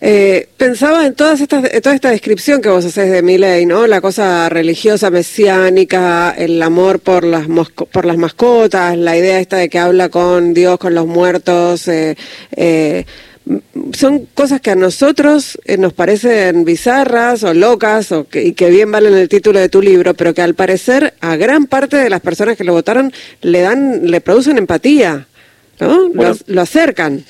Eh, 0.00 0.48
pensaba 0.56 1.04
en 1.04 1.14
todas 1.14 1.40
estas, 1.40 1.68
toda 1.82 1.94
esta 1.94 2.10
descripción 2.10 2.62
que 2.62 2.68
vos 2.68 2.84
haces 2.84 3.10
de 3.10 3.20
mi 3.20 3.36
ley, 3.36 3.66
¿no? 3.66 3.88
La 3.88 4.00
cosa 4.00 4.48
religiosa, 4.48 5.10
mesiánica, 5.10 6.30
el 6.38 6.62
amor 6.62 7.00
por 7.00 7.24
las, 7.24 7.48
por 7.90 8.04
las 8.04 8.16
mascotas, 8.16 8.96
la 8.96 9.16
idea 9.16 9.40
esta 9.40 9.56
de 9.56 9.68
que 9.68 9.80
habla 9.80 10.08
con 10.08 10.54
Dios, 10.54 10.78
con 10.78 10.94
los 10.94 11.06
muertos. 11.06 11.88
Eh, 11.88 12.16
eh 12.56 13.04
son 13.92 14.26
cosas 14.34 14.60
que 14.60 14.70
a 14.70 14.76
nosotros 14.76 15.58
nos 15.78 15.92
parecen 15.92 16.64
bizarras 16.64 17.42
o 17.42 17.52
locas 17.52 18.12
o 18.12 18.28
que, 18.28 18.44
y 18.44 18.52
que 18.52 18.70
bien 18.70 18.92
valen 18.92 19.14
el 19.14 19.28
título 19.28 19.58
de 19.58 19.68
tu 19.68 19.82
libro, 19.82 20.14
pero 20.14 20.34
que 20.34 20.42
al 20.42 20.54
parecer 20.54 21.14
a 21.20 21.34
gran 21.34 21.66
parte 21.66 21.96
de 21.96 22.10
las 22.10 22.20
personas 22.20 22.56
que 22.56 22.62
lo 22.62 22.74
votaron 22.74 23.12
le 23.40 23.62
dan, 23.62 24.08
le 24.08 24.20
producen 24.20 24.58
empatía, 24.58 25.26
¿no? 25.80 26.10
lo 26.46 26.60
acercan. 26.60 27.24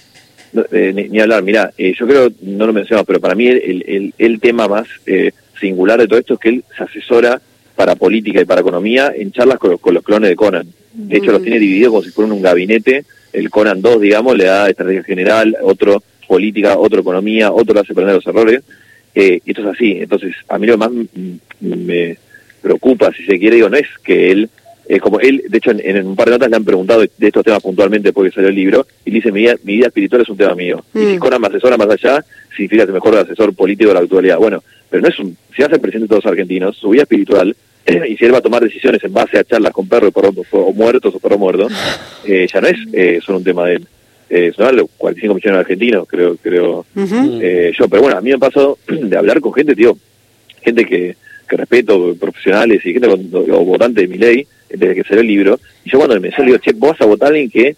Eh, 0.72 1.08
ni, 1.10 1.20
hablar, 1.20 1.42
mira, 1.42 1.72
eh, 1.78 1.94
yo 1.96 2.06
creo, 2.06 2.28
no 2.42 2.66
lo 2.66 2.72
mencionamos, 2.72 3.06
pero 3.06 3.20
para 3.20 3.34
mí 3.34 3.46
el, 3.46 3.84
el, 3.86 4.14
el 4.18 4.40
tema 4.40 4.66
más 4.66 4.88
eh, 5.06 5.32
singular 5.60 6.00
de 6.00 6.08
todo 6.08 6.18
esto 6.18 6.34
es 6.34 6.40
que 6.40 6.48
él 6.48 6.64
se 6.76 6.82
asesora 6.82 7.40
para 7.76 7.94
política 7.94 8.40
y 8.40 8.44
para 8.44 8.60
economía 8.60 9.12
en 9.14 9.32
charlas 9.32 9.58
con 9.58 9.70
los, 9.70 9.80
con 9.80 9.94
los 9.94 10.02
clones 10.02 10.28
de 10.28 10.36
Conan. 10.36 10.66
De 10.92 11.18
hecho, 11.18 11.30
los 11.30 11.42
tiene 11.42 11.58
divididos 11.58 11.90
como 11.90 12.02
si 12.02 12.10
fueran 12.10 12.32
un 12.32 12.42
gabinete. 12.42 13.04
El 13.32 13.48
Conan 13.48 13.80
2, 13.80 14.00
digamos, 14.00 14.36
le 14.36 14.44
da 14.44 14.68
estrategia 14.68 15.04
general, 15.04 15.56
otro 15.62 16.02
política, 16.26 16.76
otro 16.76 17.00
economía, 17.00 17.52
otro 17.52 17.74
le 17.74 17.80
hace 17.80 17.92
aprender 17.92 18.16
los 18.16 18.26
errores. 18.26 18.62
Eh, 19.14 19.40
y 19.44 19.50
esto 19.50 19.62
es 19.62 19.68
así. 19.68 19.98
Entonces, 20.00 20.34
a 20.48 20.58
mí 20.58 20.66
lo 20.66 20.78
más 20.78 20.90
me 21.60 22.18
preocupa, 22.60 23.12
si 23.12 23.24
se 23.24 23.38
quiere, 23.38 23.56
digo, 23.56 23.68
no 23.68 23.76
es 23.76 23.86
que 24.02 24.30
él 24.30 24.50
eh, 24.90 24.98
como 24.98 25.20
él, 25.20 25.44
de 25.48 25.58
hecho, 25.58 25.70
en, 25.70 26.04
un 26.04 26.16
par 26.16 26.26
de 26.26 26.32
notas 26.32 26.50
le 26.50 26.56
han 26.56 26.64
preguntado 26.64 27.00
de, 27.00 27.10
estos 27.20 27.44
temas 27.44 27.62
puntualmente 27.62 28.12
porque 28.12 28.32
salió 28.32 28.48
el 28.48 28.56
libro, 28.56 28.88
y 29.04 29.12
dice, 29.12 29.30
mi 29.30 29.42
vida, 29.42 29.54
mi 29.62 29.76
vida 29.76 29.86
espiritual 29.86 30.22
es 30.22 30.28
un 30.28 30.36
tema 30.36 30.56
mío. 30.56 30.84
Y 30.92 30.98
si 30.98 31.16
mm. 31.16 31.18
Conan 31.20 31.40
me 31.40 31.46
asesora 31.46 31.76
más 31.76 31.88
allá, 31.90 32.24
significa 32.56 32.86
que 32.86 32.92
mejor 32.92 33.16
asesor 33.16 33.54
político 33.54 33.90
de 33.90 33.94
la 33.94 34.00
actualidad. 34.00 34.38
Bueno, 34.38 34.64
pero 34.90 35.00
no 35.00 35.08
es 35.08 35.18
un, 35.20 35.36
si 35.54 35.62
hace 35.62 35.76
el 35.76 35.80
presidente 35.80 36.06
de 36.06 36.08
todos 36.08 36.24
los 36.24 36.32
argentinos, 36.32 36.76
su 36.76 36.90
vida 36.90 37.02
espiritual, 37.02 37.54
y 37.86 38.16
si 38.16 38.24
él 38.24 38.34
va 38.34 38.38
a 38.38 38.42
tomar 38.42 38.62
decisiones 38.64 39.04
en 39.04 39.12
base 39.12 39.38
a 39.38 39.44
charlas 39.44 39.72
con 39.72 39.88
perros 39.88 40.12
o, 40.50 40.72
muertos 40.72 41.14
o 41.14 41.20
perros 41.20 41.38
muertos, 41.38 41.72
eh, 42.26 42.48
ya 42.52 42.60
no 42.60 42.66
es 42.66 42.76
eh, 42.92 43.20
solo 43.24 43.38
un 43.38 43.44
tema 43.44 43.66
de 43.66 43.76
él. 43.76 43.86
Eh, 44.28 44.52
son 44.56 44.88
45 44.96 45.34
millones 45.34 45.56
de 45.56 45.60
argentinos, 45.60 46.08
creo, 46.08 46.36
creo 46.36 46.84
eh, 46.96 47.72
yo. 47.78 47.88
Pero 47.88 48.02
bueno, 48.02 48.18
a 48.18 48.20
mí 48.20 48.30
me 48.30 48.36
ha 48.36 48.38
pasado 48.38 48.76
de 48.88 49.16
hablar 49.16 49.40
con 49.40 49.52
gente, 49.52 49.76
tío, 49.76 49.96
gente 50.62 50.84
que, 50.84 51.16
que 51.48 51.56
respeto, 51.56 52.16
profesionales 52.18 52.84
y 52.84 52.92
gente 52.92 53.08
con, 53.08 53.28
o 53.32 53.64
votantes 53.64 54.02
de 54.02 54.08
mi 54.08 54.18
ley, 54.18 54.46
desde 54.72 54.94
que 54.94 55.04
salió 55.04 55.20
el 55.20 55.26
libro, 55.26 55.60
y 55.84 55.90
yo 55.90 55.98
cuando 55.98 56.20
me 56.20 56.30
salió, 56.32 56.56
che, 56.58 56.72
vos 56.72 56.90
vas 56.92 57.00
a 57.00 57.06
votar 57.06 57.26
a 57.26 57.30
alguien 57.30 57.50
que 57.50 57.76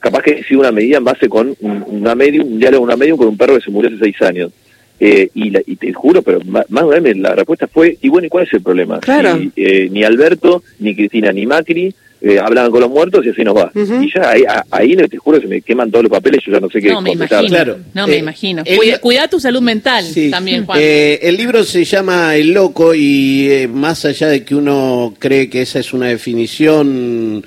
capaz 0.00 0.22
que 0.22 0.42
sido 0.44 0.60
una 0.60 0.72
medida 0.72 0.98
en 0.98 1.04
base 1.04 1.28
con 1.28 1.54
un, 1.60 1.84
una 1.86 2.14
medium, 2.14 2.46
un 2.52 2.58
diálogo 2.58 2.84
una 2.84 2.96
medium 2.96 3.16
con 3.16 3.28
un 3.28 3.36
perro 3.36 3.54
que 3.56 3.62
se 3.62 3.70
murió 3.70 3.88
hace 3.90 3.98
seis 3.98 4.20
años. 4.22 4.52
Eh, 4.98 5.28
y, 5.34 5.50
la- 5.50 5.60
y 5.66 5.76
te 5.76 5.92
juro, 5.92 6.22
pero 6.22 6.40
ma- 6.46 6.64
más 6.70 6.84
de 6.84 6.88
una 6.88 7.00
vez 7.00 7.16
la 7.18 7.34
respuesta 7.34 7.66
fue, 7.66 7.98
y 8.00 8.08
bueno, 8.08 8.26
¿y 8.26 8.30
cuál 8.30 8.44
es 8.46 8.52
el 8.54 8.62
problema? 8.62 8.98
Claro. 9.00 9.38
Eh, 9.54 9.88
ni 9.90 10.04
Alberto, 10.04 10.62
ni 10.78 10.94
Cristina, 10.94 11.32
ni 11.32 11.44
Macri 11.44 11.94
eh, 12.20 12.38
hablaban 12.38 12.70
con 12.70 12.80
los 12.80 12.90
muertos 12.90 13.24
y 13.26 13.28
así 13.30 13.44
nos 13.44 13.56
va. 13.56 13.70
Ujú. 13.74 14.02
Y 14.02 14.10
ya 14.12 14.30
ahí, 14.30 14.42
a- 14.48 14.64
ahí 14.70 14.96
te 14.96 15.16
juro, 15.18 15.40
se 15.40 15.46
me 15.46 15.60
queman 15.60 15.90
todos 15.90 16.04
los 16.04 16.10
papeles, 16.10 16.40
yo 16.44 16.52
ya 16.52 16.60
no 16.60 16.70
sé 16.70 16.80
qué 16.80 16.88
No, 16.88 17.00
me 17.00 17.10
contestar. 17.10 17.40
imagino. 17.44 17.54
Claro. 17.64 17.78
No, 17.94 18.06
me 18.06 18.14
Eh, 18.14 18.18
imagino. 18.18 18.62
el- 18.64 18.76
Cuida, 18.78 18.98
cuida 18.98 19.28
tu 19.28 19.38
salud 19.38 19.60
mental 19.60 20.04
Sí. 20.04 20.30
también, 20.30 20.64
Juan. 20.64 20.78
Eh, 20.82 21.18
el 21.22 21.36
libro 21.36 21.62
se 21.64 21.84
llama 21.84 22.34
El 22.36 22.52
Loco 22.52 22.94
y 22.94 23.48
eh, 23.50 23.68
más 23.68 24.04
allá 24.04 24.28
de 24.28 24.44
que 24.44 24.54
uno 24.54 25.14
cree 25.18 25.50
que 25.50 25.62
esa 25.62 25.78
es 25.78 25.92
una 25.92 26.06
definición 26.08 27.44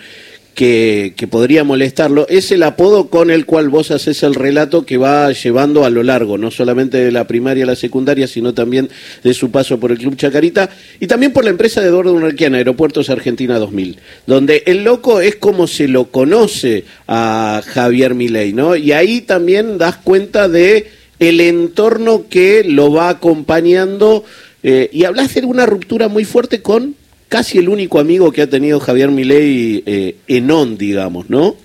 que, 0.60 1.28
podría 1.32 1.64
molestarlo, 1.64 2.28
es 2.28 2.52
el 2.52 2.64
apodo 2.64 3.10
con 3.10 3.32
el 3.32 3.46
cual 3.46 3.70
vos 3.70 3.92
haces 3.92 4.24
el 4.24 4.36
relato 4.36 4.86
que 4.86 4.98
va 4.98 5.32
llevando 5.32 5.86
a 5.86 5.90
lo 5.90 6.04
largo, 6.04 6.38
no 6.38 6.52
solamente 6.52 6.98
de 6.98 7.14
la 7.14 7.28
primaria 7.28 7.64
a 7.64 7.68
la 7.68 7.78
secundaria, 7.78 8.28
sino 8.28 8.54
también 8.54 8.90
de 9.24 9.34
su 9.34 9.52
paso 9.52 9.80
por 9.80 9.94
el 9.94 10.00
Club 10.00 10.18
Chacarita 10.18 10.70
y 11.00 11.08
también 11.08 11.32
por 11.32 11.46
la 11.46 11.52
empresa 11.52 11.80
de 11.80 11.88
Eduardo 11.88 12.12
Unarquiana, 12.12 12.58
Aeropuertos 12.58 13.10
Argentina 13.10 13.58
2000, 13.58 14.00
donde 14.28 14.64
el 14.66 14.84
loco 14.84 15.22
es 15.22 15.38
como 15.38 15.66
se 15.66 15.88
lo 15.88 16.12
conoce 16.12 16.84
a 17.08 17.62
Javier 17.66 18.14
Milei, 18.14 18.52
¿no? 18.52 18.76
Y 18.76 18.92
ahí 18.92 19.22
también 19.22 19.78
das 19.78 19.96
cuenta 19.96 20.50
de 20.50 20.92
el 21.20 21.40
entorno 21.40 22.26
que 22.30 22.66
lo 22.66 22.92
va 22.92 23.08
acompañando 23.08 24.26
eh, 24.62 24.90
y 24.92 25.06
hablas 25.06 25.34
de 25.34 25.46
una 25.46 25.66
ruptura 25.66 26.10
muy 26.10 26.26
fuerte 26.26 26.62
con 26.62 26.99
casi 27.30 27.60
el 27.60 27.70
único 27.70 28.00
amigo 28.00 28.32
que 28.32 28.42
ha 28.42 28.50
tenido 28.50 28.80
Javier 28.80 29.10
Milei 29.10 29.84
eh, 29.86 30.16
en 30.28 30.52
on, 30.52 30.78
digamos, 30.78 31.30
¿no? 31.30 31.56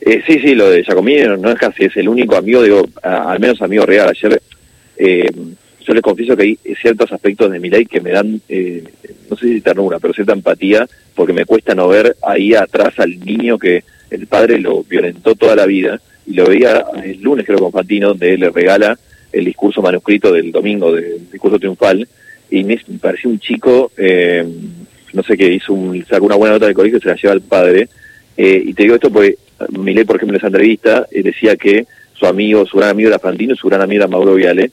Eh, 0.00 0.22
sí, 0.26 0.38
sí, 0.40 0.54
lo 0.54 0.68
de 0.70 0.82
Giacomini 0.82 1.22
no, 1.38 1.50
es 1.50 1.58
casi, 1.58 1.84
es 1.84 1.96
el 1.96 2.08
único 2.08 2.36
amigo, 2.36 2.62
digo, 2.62 2.86
al 3.02 3.40
menos 3.40 3.62
amigo 3.62 3.86
real. 3.86 4.08
Ayer 4.08 4.40
eh, 4.96 5.30
yo 5.84 5.94
les 5.94 6.02
confieso 6.02 6.36
que 6.36 6.42
hay 6.42 6.58
ciertos 6.80 7.10
aspectos 7.12 7.50
de 7.50 7.58
mi 7.60 7.70
ley 7.70 7.86
que 7.86 8.00
me 8.00 8.10
dan, 8.10 8.40
eh, 8.48 8.84
no 9.30 9.36
sé 9.36 9.46
si 9.46 9.60
ternura, 9.60 9.98
pero 9.98 10.14
cierta 10.14 10.32
empatía, 10.32 10.86
porque 11.14 11.32
me 11.32 11.44
cuesta 11.44 11.74
no 11.74 11.88
ver 11.88 12.16
ahí 12.22 12.54
atrás 12.54 12.98
al 12.98 13.18
niño 13.18 13.58
que 13.58 13.84
el 14.10 14.26
padre 14.26 14.58
lo 14.58 14.82
violentó 14.84 15.34
toda 15.34 15.56
la 15.56 15.66
vida, 15.66 16.00
y 16.26 16.34
lo 16.34 16.46
veía 16.46 16.84
el 17.02 17.20
lunes 17.20 17.46
creo 17.46 17.58
con 17.58 17.72
Fantino, 17.72 18.08
donde 18.08 18.34
él 18.34 18.40
le 18.40 18.50
regala 18.50 18.98
el 19.32 19.44
discurso 19.44 19.82
manuscrito 19.82 20.32
del 20.32 20.52
domingo, 20.52 20.92
del 20.92 21.30
discurso 21.30 21.58
triunfal, 21.58 22.06
y 22.50 22.64
me, 22.64 22.80
pareció 23.00 23.30
un 23.30 23.38
chico, 23.38 23.92
eh, 23.96 24.46
no 25.12 25.22
sé 25.22 25.36
qué, 25.36 25.52
hizo 25.52 25.72
un, 25.72 26.04
sacó 26.06 26.26
una 26.26 26.36
buena 26.36 26.54
nota 26.54 26.66
del 26.66 26.74
colegio 26.74 27.00
se 27.00 27.08
la 27.08 27.16
lleva 27.16 27.32
al 27.32 27.42
padre, 27.42 27.88
eh, 28.36 28.62
y 28.64 28.74
te 28.74 28.84
digo 28.84 28.94
esto 28.94 29.10
porque 29.10 29.36
Milei, 29.70 30.04
por 30.04 30.16
ejemplo, 30.16 30.36
en 30.36 30.38
esa 30.38 30.46
entrevista 30.46 31.06
eh, 31.10 31.22
decía 31.22 31.56
que 31.56 31.86
su 32.14 32.26
amigo, 32.26 32.66
su 32.66 32.76
gran 32.76 32.90
amigo 32.90 33.08
era 33.08 33.18
Fantino 33.18 33.54
y 33.54 33.56
su 33.56 33.68
gran 33.68 33.82
amiga 33.82 34.04
era 34.04 34.08
Mauro 34.08 34.34
Viale, 34.34 34.70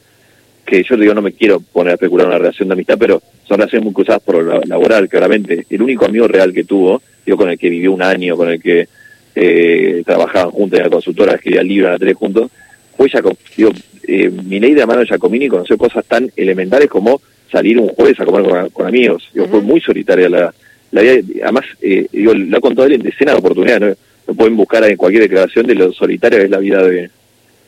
que 0.66 0.84
yo 0.84 0.98
digo, 0.98 1.14
no 1.14 1.22
me 1.22 1.34
quiero 1.34 1.60
poner 1.60 1.92
a 1.92 1.94
especular 1.94 2.28
una 2.28 2.40
relación 2.40 2.68
de 2.68 2.74
amistad, 2.74 2.98
pero 3.00 3.22
son 3.48 3.58
relaciones 3.58 3.86
muy 3.86 3.94
cruzadas 3.94 4.22
por 4.24 4.44
lo 4.44 4.62
laboral, 4.62 5.08
claramente. 5.08 5.66
El 5.70 5.82
único 5.82 6.06
amigo 6.06 6.28
real 6.28 6.54
que 6.54 6.64
tuvo, 6.64 7.02
digo, 7.24 7.38
con 7.38 7.50
el 7.50 7.60
que 7.60 7.70
vivió 7.70 7.92
un 7.92 8.02
año, 8.02 8.36
con 8.36 8.50
el 8.50 8.60
que 8.60 8.88
eh, 9.36 10.02
trabajaban 10.06 10.52
juntos 10.52 10.80
en 10.80 10.86
la 10.86 10.90
consultora, 10.90 11.36
escribía 11.36 11.62
libros 11.62 11.92
la 11.92 12.00
tele 12.00 12.14
juntos, 12.14 12.50
fue 12.98 13.10
Jacob, 13.10 13.38
digo, 13.56 13.72
eh, 14.08 14.30
de 14.30 14.74
la 14.76 14.86
mano 14.86 15.02
de 15.02 15.08
Giacomini 15.08 15.48
conoció 15.48 15.78
cosas 15.78 16.06
tan 16.06 16.32
elementales 16.36 16.90
como 16.90 17.22
salir 17.56 17.80
un 17.80 17.88
jueves 17.88 18.20
a 18.20 18.26
comer 18.26 18.44
con, 18.44 18.70
con 18.72 18.88
amigos. 18.88 19.30
Digo, 19.34 19.48
Fue 19.48 19.62
muy 19.62 19.80
solitaria 19.80 20.28
la, 20.30 20.54
la 20.92 21.02
vida. 21.02 21.14
Además, 21.44 21.66
eh, 21.82 22.06
digo, 22.12 22.34
lo 22.34 22.58
ha 22.58 22.60
contado 22.60 22.86
él 22.88 22.94
en 22.94 23.02
decenas 23.04 23.36
de 23.36 23.40
oportunidades. 23.40 23.82
¿no? 23.82 23.96
Lo 24.28 24.34
pueden 24.34 24.58
buscar 24.58 24.84
en 24.84 24.98
cualquier 24.98 25.24
declaración 25.24 25.66
de 25.68 25.76
lo 25.76 25.94
solitaria 25.94 26.40
que 26.40 26.46
es 26.46 26.52
la 26.52 26.58
vida 26.60 26.84
de, 26.84 27.10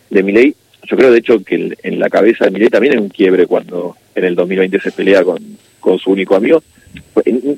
de 0.10 0.24
Milei. 0.24 0.54
Yo 0.90 0.98
creo, 0.98 1.12
de 1.12 1.20
hecho, 1.20 1.42
que 1.44 1.56
en, 1.56 1.76
en 1.84 2.00
la 2.00 2.10
cabeza 2.10 2.46
de 2.46 2.52
Milei 2.52 2.68
también 2.70 2.94
hay 2.94 3.00
un 3.00 3.10
quiebre 3.10 3.46
cuando 3.48 3.96
en 4.14 4.24
el 4.26 4.36
2020 4.36 4.80
se 4.82 4.92
pelea 4.92 5.24
con, 5.24 5.40
con 5.80 5.98
su 6.00 6.12
único 6.12 6.36
amigo. 6.36 6.62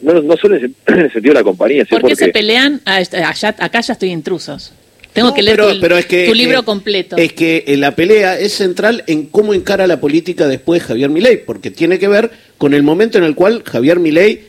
No, 0.03 0.21
no 0.21 0.37
solo 0.37 0.55
en 0.57 0.63
el, 0.65 0.73
en 0.87 0.99
el 0.99 1.11
sentido 1.11 1.33
de 1.33 1.39
la 1.39 1.43
compañía, 1.43 1.83
sino 1.85 1.99
¿Por 2.01 2.09
qué 2.09 2.15
porque... 2.15 2.25
se 2.25 2.31
pelean? 2.31 2.81
Ah, 2.85 3.01
est- 3.01 3.13
allá- 3.15 3.55
acá 3.57 3.81
ya 3.81 3.93
estoy 3.93 4.09
intrusos. 4.09 4.73
Tengo 5.13 5.29
No, 5.29 5.33
que 5.33 5.41
leer 5.43 5.57
pero- 5.57 5.73
tu, 5.73 5.79
pero 5.81 5.97
es 5.97 6.05
que, 6.05 6.27
tu 6.27 6.33
libro 6.35 6.59
eh, 6.59 6.63
completo. 6.63 7.17
Es 7.17 7.33
que 7.33 7.63
eh, 7.67 7.77
la 7.77 7.95
pelea 7.95 8.37
es 8.39 8.53
central 8.53 9.03
en 9.07 9.25
cómo 9.25 9.53
encara 9.53 9.87
la 9.87 9.99
política 9.99 10.47
después 10.47 10.83
Javier 10.83 11.09
Milei, 11.09 11.37
porque 11.37 11.71
tiene 11.71 11.97
que 11.99 12.07
ver 12.07 12.29
con 12.57 12.73
el 12.73 12.83
momento 12.83 13.17
en 13.17 13.23
el 13.23 13.35
cual 13.35 13.63
Javier 13.65 13.99
Milei 13.99 14.41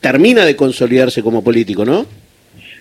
termina 0.00 0.44
de 0.44 0.54
consolidarse 0.56 1.22
como 1.22 1.42
político, 1.42 1.84
¿no? 1.84 2.06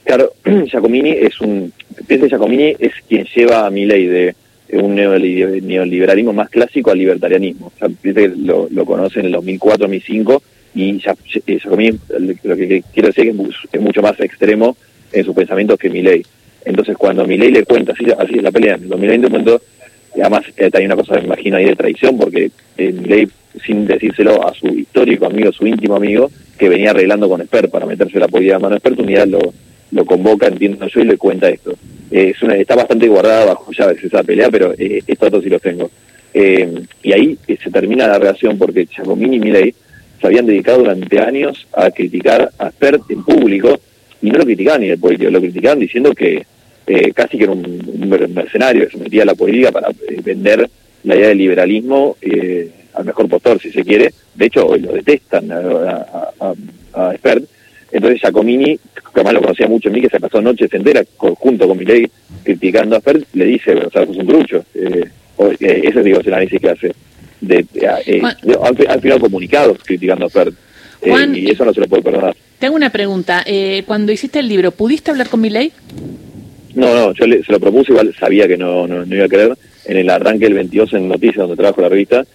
Claro, 0.03 0.33
Giacomini 0.45 1.11
es 1.11 1.39
un... 1.41 1.71
Piensa 2.05 2.27
Giacomini 2.27 2.75
es 2.77 2.91
quien 3.07 3.25
lleva 3.35 3.65
a 3.65 3.69
Milei 3.71 4.05
de 4.05 4.35
un 4.73 4.95
neoliber- 4.97 5.61
neoliberalismo 5.61 6.33
más 6.33 6.49
clásico 6.49 6.91
al 6.91 6.97
libertarianismo. 6.99 7.67
O 7.75 7.79
sea, 7.79 7.89
piensa 7.89 8.21
que 8.21 8.27
lo, 8.37 8.67
lo 8.69 8.85
conoce 8.85 9.21
en 9.21 9.27
el 9.27 9.33
2004-2005 9.35 10.41
y 10.75 10.99
ya- 10.99 11.15
eh, 11.47 11.57
Giacomini, 11.59 11.97
lo 12.43 12.55
que 12.55 12.83
quiero 12.93 13.07
decir 13.07 13.23
es 13.23 13.25
que 13.25 13.29
es 13.29 13.35
mu- 13.35 13.49
es 13.71 13.81
mucho 13.81 14.01
más 14.01 14.19
extremo 14.19 14.75
en 15.13 15.23
sus 15.25 15.33
pensamientos 15.35 15.79
que 15.79 15.89
Milei. 15.89 16.23
Entonces, 16.67 16.97
cuando 16.97 17.25
Milei 17.25 17.49
le 17.49 17.63
cuenta, 17.63 17.93
así, 17.93 18.05
así 18.11 18.35
es 18.35 18.43
la 18.43 18.51
pelea, 18.51 18.75
en 18.75 18.83
el 18.83 18.89
2020 18.89 19.29
cuento, 19.29 19.61
y 20.13 20.19
además 20.19 20.43
eh, 20.57 20.69
también 20.69 20.91
una 20.91 21.01
cosa 21.01 21.15
me 21.15 21.25
imagino 21.25 21.55
ahí 21.55 21.63
de 21.63 21.77
traición, 21.77 22.17
porque 22.17 22.51
eh, 22.77 22.91
Milei, 22.91 23.29
sin 23.65 23.87
decírselo 23.87 24.45
a 24.45 24.53
su 24.53 24.67
histórico 24.67 25.27
amigo, 25.27 25.53
su 25.53 25.65
íntimo 25.65 25.95
amigo, 25.95 26.29
que 26.59 26.67
venía 26.67 26.89
arreglando 26.89 27.29
con 27.29 27.39
Esper 27.39 27.69
para 27.69 27.85
meterse 27.85 28.19
la 28.19 28.27
política 28.27 28.57
de 28.57 28.63
mano 28.63 28.75
Esper, 28.75 28.99
un 28.99 29.05
día 29.05 29.25
lo, 29.25 29.39
lo 29.91 30.05
convoca, 30.05 30.47
entiendo 30.47 30.87
yo, 30.87 30.99
y 30.99 31.05
le 31.05 31.17
cuenta 31.17 31.47
esto. 31.47 31.71
Eh, 32.11 32.33
es 32.35 32.43
una, 32.43 32.55
está 32.57 32.75
bastante 32.75 33.07
guardada 33.07 33.45
bajo 33.45 33.71
llaves 33.71 34.03
esa 34.03 34.21
pelea, 34.23 34.49
pero 34.51 34.73
eh, 34.77 35.01
estos 35.07 35.31
datos 35.31 35.43
sí 35.45 35.49
los 35.49 35.61
tengo. 35.61 35.89
Y 36.33 37.13
ahí 37.13 37.35
se 37.47 37.71
termina 37.71 38.07
la 38.07 38.19
relación 38.19 38.59
porque 38.59 38.85
Giacomini 38.85 39.37
y 39.37 39.39
Milei 39.39 39.73
se 40.21 40.27
habían 40.27 40.45
dedicado 40.45 40.79
durante 40.79 41.19
años 41.19 41.65
a 41.73 41.89
criticar 41.89 42.51
a 42.59 42.69
Spert 42.69 43.09
en 43.09 43.23
público 43.23 43.79
y 44.21 44.29
no 44.29 44.39
lo 44.39 44.45
criticaban 44.45 44.81
ni 44.81 44.89
el 44.89 44.99
político, 44.99 45.31
lo 45.31 45.39
criticaban 45.39 45.79
diciendo 45.79 46.13
que 46.13 46.45
eh, 46.87 47.11
casi 47.13 47.37
que 47.37 47.43
era 47.43 47.53
un, 47.53 47.65
un 47.65 48.09
mercenario 48.33 48.85
que 48.85 48.91
se 48.97 49.03
metía 49.03 49.23
a 49.23 49.25
la 49.25 49.35
política 49.35 49.71
para 49.71 49.89
eh, 49.89 50.21
vender 50.23 50.69
la 51.03 51.15
idea 51.15 51.27
del 51.29 51.37
liberalismo 51.37 52.17
eh, 52.21 52.71
al 52.93 53.05
mejor 53.05 53.27
postor, 53.29 53.61
si 53.61 53.71
se 53.71 53.83
quiere. 53.83 54.11
De 54.33 54.45
hecho, 54.45 54.65
hoy 54.65 54.79
lo 54.79 54.93
detestan 54.93 55.51
a, 55.51 55.57
a, 55.57 56.29
a, 56.39 56.53
a 57.09 57.15
Spert. 57.15 57.43
Entonces 57.91 58.19
Giacomini, 58.21 58.75
que 58.77 58.81
además 59.13 59.33
lo 59.33 59.41
conocía 59.41 59.67
mucho 59.67 59.87
en 59.89 59.95
mí, 59.95 60.01
que 60.01 60.09
se 60.09 60.19
pasó 60.19 60.41
noches 60.41 60.73
enteras 60.73 61.05
con- 61.15 61.35
junto 61.35 61.67
con 61.67 61.77
Milei 61.77 62.09
criticando 62.43 62.95
a 62.95 62.99
Spert, 62.99 63.23
le 63.33 63.45
dice, 63.45 63.73
o 63.75 63.89
sea, 63.89 64.05
sos 64.05 64.17
un 64.17 64.27
trucho. 64.27 64.63
Eh, 64.75 65.05
o- 65.37 65.51
eh, 65.51 65.81
ese 65.83 66.03
digo, 66.03 66.19
es 66.19 66.27
el 66.27 66.33
análisis 66.33 66.59
que 66.59 66.69
hace. 66.69 66.93
De, 67.39 67.65
eh, 67.75 68.21
de- 68.43 68.57
al, 68.61 68.87
al 68.89 69.01
final 69.01 69.19
comunicados 69.19 69.77
criticando 69.85 70.25
a 70.25 70.29
Spert. 70.29 70.53
Juan- 71.01 71.35
y 71.35 71.49
eso 71.51 71.63
no 71.63 71.73
se 71.73 71.79
lo 71.81 71.87
puede 71.87 72.01
perdonar. 72.03 72.35
Te 72.59 72.65
hago 72.65 72.75
una 72.75 72.89
pregunta. 72.91 73.43
Eh, 73.45 73.83
cuando 73.85 74.11
hiciste 74.11 74.39
el 74.39 74.47
libro, 74.49 74.71
¿pudiste 74.71 75.11
hablar 75.11 75.29
con 75.29 75.39
Milei? 75.41 75.71
No, 76.77 76.93
no, 76.93 77.13
yo 77.13 77.25
le- 77.25 77.43
se 77.43 77.51
lo 77.51 77.59
propuse, 77.59 77.91
igual 77.91 78.13
sabía 78.19 78.47
que 78.47 78.57
no, 78.57 78.87
no, 78.87 79.03
iba 79.15 79.25
a 79.25 79.29
creer. 79.29 79.53
En 79.85 79.97
el 79.97 80.09
arranque 80.09 80.45
del 80.45 80.53
22 80.53 80.93
en 80.93 81.07
Noticias, 81.07 81.37
donde 81.37 81.55
trabajo 81.55 81.81
la 81.81 81.89
revista, 81.89 82.25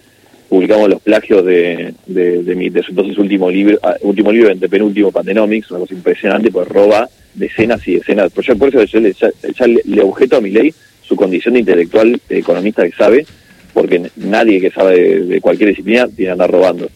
publicamos 0.49 0.89
los 0.89 1.01
plagios 1.01 1.45
de, 1.45 1.93
de, 2.07 2.43
de 2.43 2.55
mi 2.55 2.69
de 2.69 2.83
su 2.83 2.91
entonces 2.91 3.17
último 3.17 3.49
libro, 3.49 3.79
ah, 3.83 3.95
último 4.01 4.31
libro, 4.31 4.51
penúltimo 4.69 5.11
Pandenomics, 5.11 5.71
una 5.71 5.79
cosa 5.79 5.93
impresionante, 5.93 6.51
pues 6.51 6.67
roba 6.67 7.07
decenas 7.33 7.87
y 7.87 7.95
decenas. 7.95 8.31
Por, 8.31 8.43
yo- 8.43 8.57
por 8.57 8.69
eso 8.69 8.83
yo 8.83 8.99
le, 8.99 9.13
ya, 9.13 9.29
le, 9.67 10.01
objeto 10.01 10.37
a 10.37 10.41
mi 10.41 10.49
ley 10.51 10.73
su 11.01 11.15
condición 11.15 11.53
de 11.53 11.61
intelectual 11.61 12.19
economista 12.29 12.83
que 12.87 12.95
sabe, 12.95 13.25
porque 13.73 14.01
nadie 14.17 14.59
que 14.59 14.71
sabe 14.71 14.95
de, 14.99 15.19
de 15.25 15.41
cualquier 15.41 15.69
disciplina 15.69 16.07
tiene 16.07 16.25
que 16.27 16.31
andar 16.31 16.51
robando. 16.51 16.89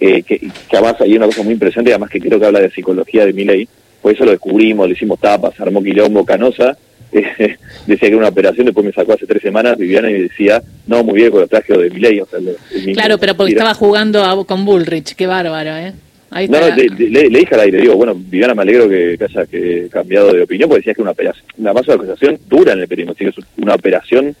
Eh, 0.00 0.22
que, 0.22 0.38
que 0.38 0.76
además 0.76 1.00
hay 1.00 1.14
una 1.16 1.26
cosa 1.26 1.42
muy 1.42 1.52
impresionante, 1.52 1.92
además 1.92 2.10
que 2.10 2.20
creo 2.20 2.40
que 2.40 2.46
habla 2.46 2.60
de 2.60 2.70
psicología 2.70 3.26
de 3.26 3.32
mi 3.32 3.44
ley, 3.44 3.68
por 4.02 4.12
eso 4.12 4.24
lo 4.24 4.32
descubrimos, 4.32 4.86
le 4.86 4.94
hicimos 4.94 5.18
tapas, 5.20 5.58
armó 5.60 5.82
quilombo, 5.82 6.24
canosa, 6.24 6.76
eh, 7.14 7.56
decía 7.86 7.98
que 8.00 8.06
era 8.08 8.16
una 8.18 8.28
operación, 8.28 8.66
después 8.66 8.84
me 8.86 8.92
sacó 8.92 9.12
hace 9.14 9.26
tres 9.26 9.40
semanas 9.42 9.78
Viviana 9.78 10.10
y 10.10 10.22
decía, 10.22 10.62
no, 10.86 11.02
muy 11.04 11.14
bien 11.16 11.30
con 11.30 11.42
el 11.42 11.48
plagio 11.48 11.78
de 11.78 11.90
Milei. 11.90 12.20
O 12.20 12.26
sea, 12.26 12.38
Claro, 12.92 13.18
pero 13.18 13.34
porque 13.36 13.52
estaba 13.52 13.74
jugando 13.74 14.22
a- 14.24 14.44
con 14.46 14.64
Bullrich. 14.64 15.14
Qué 15.14 15.26
bárbaro, 15.26 15.76
¿eh? 15.76 15.92
Ahí 16.30 16.48
No, 16.48 16.58
no, 16.60 16.74
le, 16.74 16.88
le- 16.88 17.30
le 17.30 17.38
dije 17.38 17.54
al 17.54 17.60
aire, 17.60 17.80
digo, 17.80 17.94
bueno, 17.94 18.14
Viviana, 18.16 18.54
me 18.54 18.62
alegro 18.62 18.88
que, 18.88 19.16
que 19.16 19.24
haya 19.24 19.46
que 19.46 19.88
cambiado 19.90 20.32
de 20.32 20.42
opinión, 20.42 20.68
porque 20.68 20.80
decías 20.80 20.96
que 20.96 21.02
una 21.02 21.12
operación, 21.12 21.44
una 21.58 21.72
más 21.72 21.86
una 21.86 21.94
acusación 21.94 22.38
dura 22.48 22.72
en 22.72 22.80
el 22.80 22.88
periodismo, 22.88 23.12
así 23.12 23.24
que 23.24 23.30
es 23.40 23.46
una 23.58 23.74
operación 23.76 24.34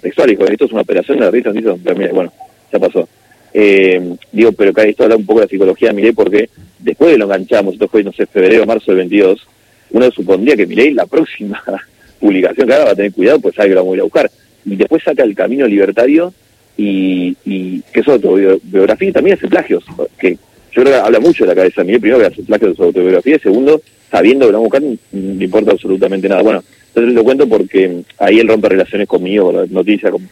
textual, 0.00 0.28
dijo, 0.28 0.44
esto 0.44 0.66
es 0.66 0.72
una 0.72 0.82
operación 0.82 1.18
de 1.18 1.24
la 1.24 1.32
mira, 1.94 2.12
bueno, 2.12 2.32
ya 2.72 2.78
pasó. 2.78 3.08
Eh, 3.52 4.14
digo, 4.30 4.52
pero 4.52 4.72
que 4.72 4.88
esto 4.90 5.02
habla 5.04 5.16
un 5.16 5.26
poco 5.26 5.40
de 5.40 5.46
la 5.46 5.50
psicología 5.50 5.88
de 5.88 5.94
Milei, 5.94 6.12
porque 6.12 6.50
después 6.78 7.10
de 7.10 7.18
lo 7.18 7.24
enganchamos, 7.24 7.74
esto 7.74 7.88
fue, 7.88 8.04
no 8.04 8.12
sé, 8.12 8.26
febrero, 8.26 8.64
marzo 8.66 8.92
del 8.92 8.98
22, 8.98 9.44
uno 9.92 10.10
supondría 10.12 10.54
que 10.56 10.66
Milei, 10.66 10.92
la 10.92 11.06
próxima 11.06 11.60
publicación 12.20 12.68
que 12.68 12.74
haga, 12.74 12.84
va 12.84 12.90
a 12.92 12.96
tener 12.96 13.12
cuidado, 13.12 13.40
pues 13.40 13.54
sabe 13.54 13.70
lo 13.70 13.76
vamos 13.76 13.92
a 13.92 13.96
ir 13.96 14.00
a 14.00 14.04
buscar. 14.04 14.30
Y 14.64 14.76
después 14.76 15.02
saca 15.02 15.24
el 15.24 15.34
camino 15.34 15.66
libertario 15.66 16.32
y, 16.76 17.36
y 17.44 17.80
que 17.92 18.00
es 18.00 18.08
autobiografía 18.08 19.08
y 19.08 19.12
también 19.12 19.36
hace 19.36 19.48
plagios, 19.48 19.84
que 20.18 20.38
yo 20.72 20.82
creo 20.82 20.94
que 20.94 21.00
habla 21.00 21.20
mucho 21.20 21.44
de 21.44 21.48
la 21.48 21.54
cabeza 21.54 21.82
de 21.82 21.98
primero 21.98 22.20
que 22.20 22.26
hace 22.26 22.42
plagios 22.42 22.70
de 22.70 22.76
su 22.76 22.84
autobiografía 22.84 23.36
y 23.36 23.40
segundo, 23.40 23.82
sabiendo 24.10 24.46
que 24.46 24.52
lo 24.52 24.58
vamos 24.58 24.74
a 24.74 24.78
buscar, 24.78 24.98
no 25.12 25.44
importa 25.44 25.72
absolutamente 25.72 26.28
nada. 26.28 26.42
Bueno, 26.42 26.62
Entonces 26.88 27.14
lo 27.14 27.24
cuento 27.24 27.48
porque 27.48 28.02
ahí 28.18 28.38
él 28.38 28.48
rompe 28.48 28.68
relaciones 28.68 29.08
conmigo, 29.08 29.46
con 29.46 29.56
la 29.56 29.66
noticia, 29.66 30.10
con 30.10 30.22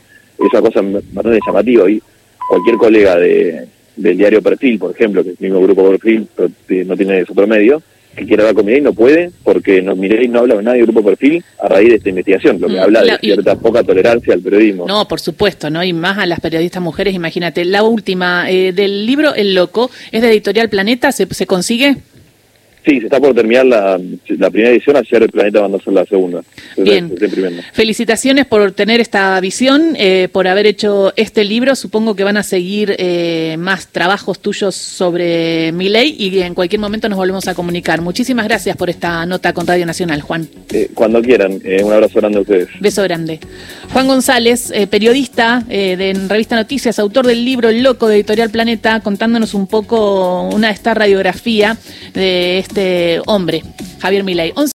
esa 0.46 0.60
cosa 0.62 0.80
bastante 0.82 1.40
llamativa. 1.44 1.90
Y 1.90 2.00
cualquier 2.48 2.76
colega 2.76 3.16
de, 3.16 3.66
del 3.96 4.16
diario 4.16 4.40
Perfil, 4.40 4.78
por 4.78 4.92
ejemplo, 4.92 5.24
que 5.24 5.30
es 5.30 5.40
el 5.40 5.46
mismo 5.46 5.60
grupo 5.60 5.90
Perfil, 5.90 6.28
pero 6.34 6.84
no 6.86 6.96
tiene 6.96 7.22
otro 7.22 7.46
medio, 7.46 7.82
que 8.16 8.26
quiere 8.26 8.42
hablar 8.42 8.54
con 8.56 8.66
Milei 8.66 8.80
no 8.80 8.92
puede 8.92 9.30
porque 9.44 9.80
no, 9.80 9.94
Milei 9.94 10.26
no 10.28 10.40
habla 10.40 10.56
con 10.56 10.64
nadie 10.64 10.78
del 10.78 10.86
grupo 10.86 11.04
Perfil 11.08 11.44
a 11.62 11.68
raíz 11.68 11.88
de 11.90 11.94
esta 11.96 12.08
investigación, 12.08 12.60
lo 12.60 12.66
que 12.68 12.74
Mm, 12.74 12.78
habla 12.80 13.04
la- 13.04 13.12
de 13.14 13.18
cierta 13.20 13.56
poca 13.56 13.82
tolerancia 13.84 14.34
al 14.34 14.40
periodismo. 14.40 14.86
No, 14.86 15.06
por 15.06 15.20
supuesto, 15.20 15.70
¿no? 15.70 15.84
Y 15.84 15.92
más 15.92 16.18
a 16.18 16.26
las 16.26 16.40
periodistas 16.40 16.82
mujeres, 16.82 17.14
imagínate. 17.14 17.64
La 17.64 17.82
última 17.84 18.50
eh, 18.50 18.72
del 18.72 19.06
libro 19.06 19.34
El 19.34 19.54
Loco 19.54 19.90
es 20.10 20.20
de 20.22 20.28
Editorial 20.30 20.68
Planeta, 20.68 21.12
¿se, 21.12 21.26
se 21.32 21.46
consigue? 21.46 21.96
Sí, 22.88 23.00
se 23.00 23.06
está 23.06 23.20
por 23.20 23.34
terminar 23.34 23.66
la, 23.66 24.00
la 24.28 24.50
primera 24.50 24.72
edición, 24.72 24.96
ayer 24.96 25.22
el 25.22 25.28
planeta 25.28 25.60
mandó 25.60 25.76
a 25.76 25.80
hacer 25.80 25.92
la 25.92 26.06
segunda. 26.06 26.42
Se- 26.74 26.82
Bien. 26.82 27.12
Felicitaciones 27.74 28.46
por 28.46 28.72
tener 28.72 28.98
esta 29.00 29.38
visión, 29.40 29.94
eh, 29.96 30.28
por 30.32 30.48
haber 30.48 30.64
hecho 30.66 31.12
este 31.16 31.44
libro. 31.44 31.76
Supongo 31.76 32.14
que 32.14 32.24
van 32.24 32.38
a 32.38 32.42
seguir 32.42 32.94
eh, 32.98 33.56
más 33.58 33.88
trabajos 33.88 34.40
tuyos 34.40 34.74
sobre 34.74 35.70
mi 35.72 35.90
ley 35.90 36.16
y 36.18 36.38
en 36.40 36.54
cualquier 36.54 36.80
momento 36.80 37.10
nos 37.10 37.18
volvemos 37.18 37.46
a 37.46 37.54
comunicar. 37.54 38.00
Muchísimas 38.00 38.46
gracias 38.46 38.74
por 38.76 38.88
esta 38.88 39.26
nota 39.26 39.52
con 39.52 39.66
Radio 39.66 39.84
Nacional, 39.84 40.22
Juan. 40.22 40.48
Eh, 40.72 40.88
cuando 40.94 41.20
quieran, 41.20 41.60
un 41.84 41.92
abrazo 41.92 42.20
grande 42.20 42.38
a 42.38 42.40
ustedes. 42.40 42.68
Beso 42.80 43.02
grande. 43.02 43.38
Juan 43.92 44.06
González, 44.06 44.72
periodista 44.90 45.62
de 45.68 46.16
Revista 46.28 46.56
Noticias, 46.56 46.98
autor 46.98 47.26
del 47.26 47.44
libro 47.44 47.68
El 47.68 47.82
Loco 47.82 48.08
de 48.08 48.16
Editorial 48.16 48.50
Planeta, 48.50 49.00
contándonos 49.00 49.52
un 49.52 49.66
poco 49.66 50.48
una 50.48 50.70
esta 50.70 50.94
radiografía 50.94 51.76
de 52.14 52.58
hombre, 53.26 53.62
Javier 54.00 54.22
Milei. 54.22 54.52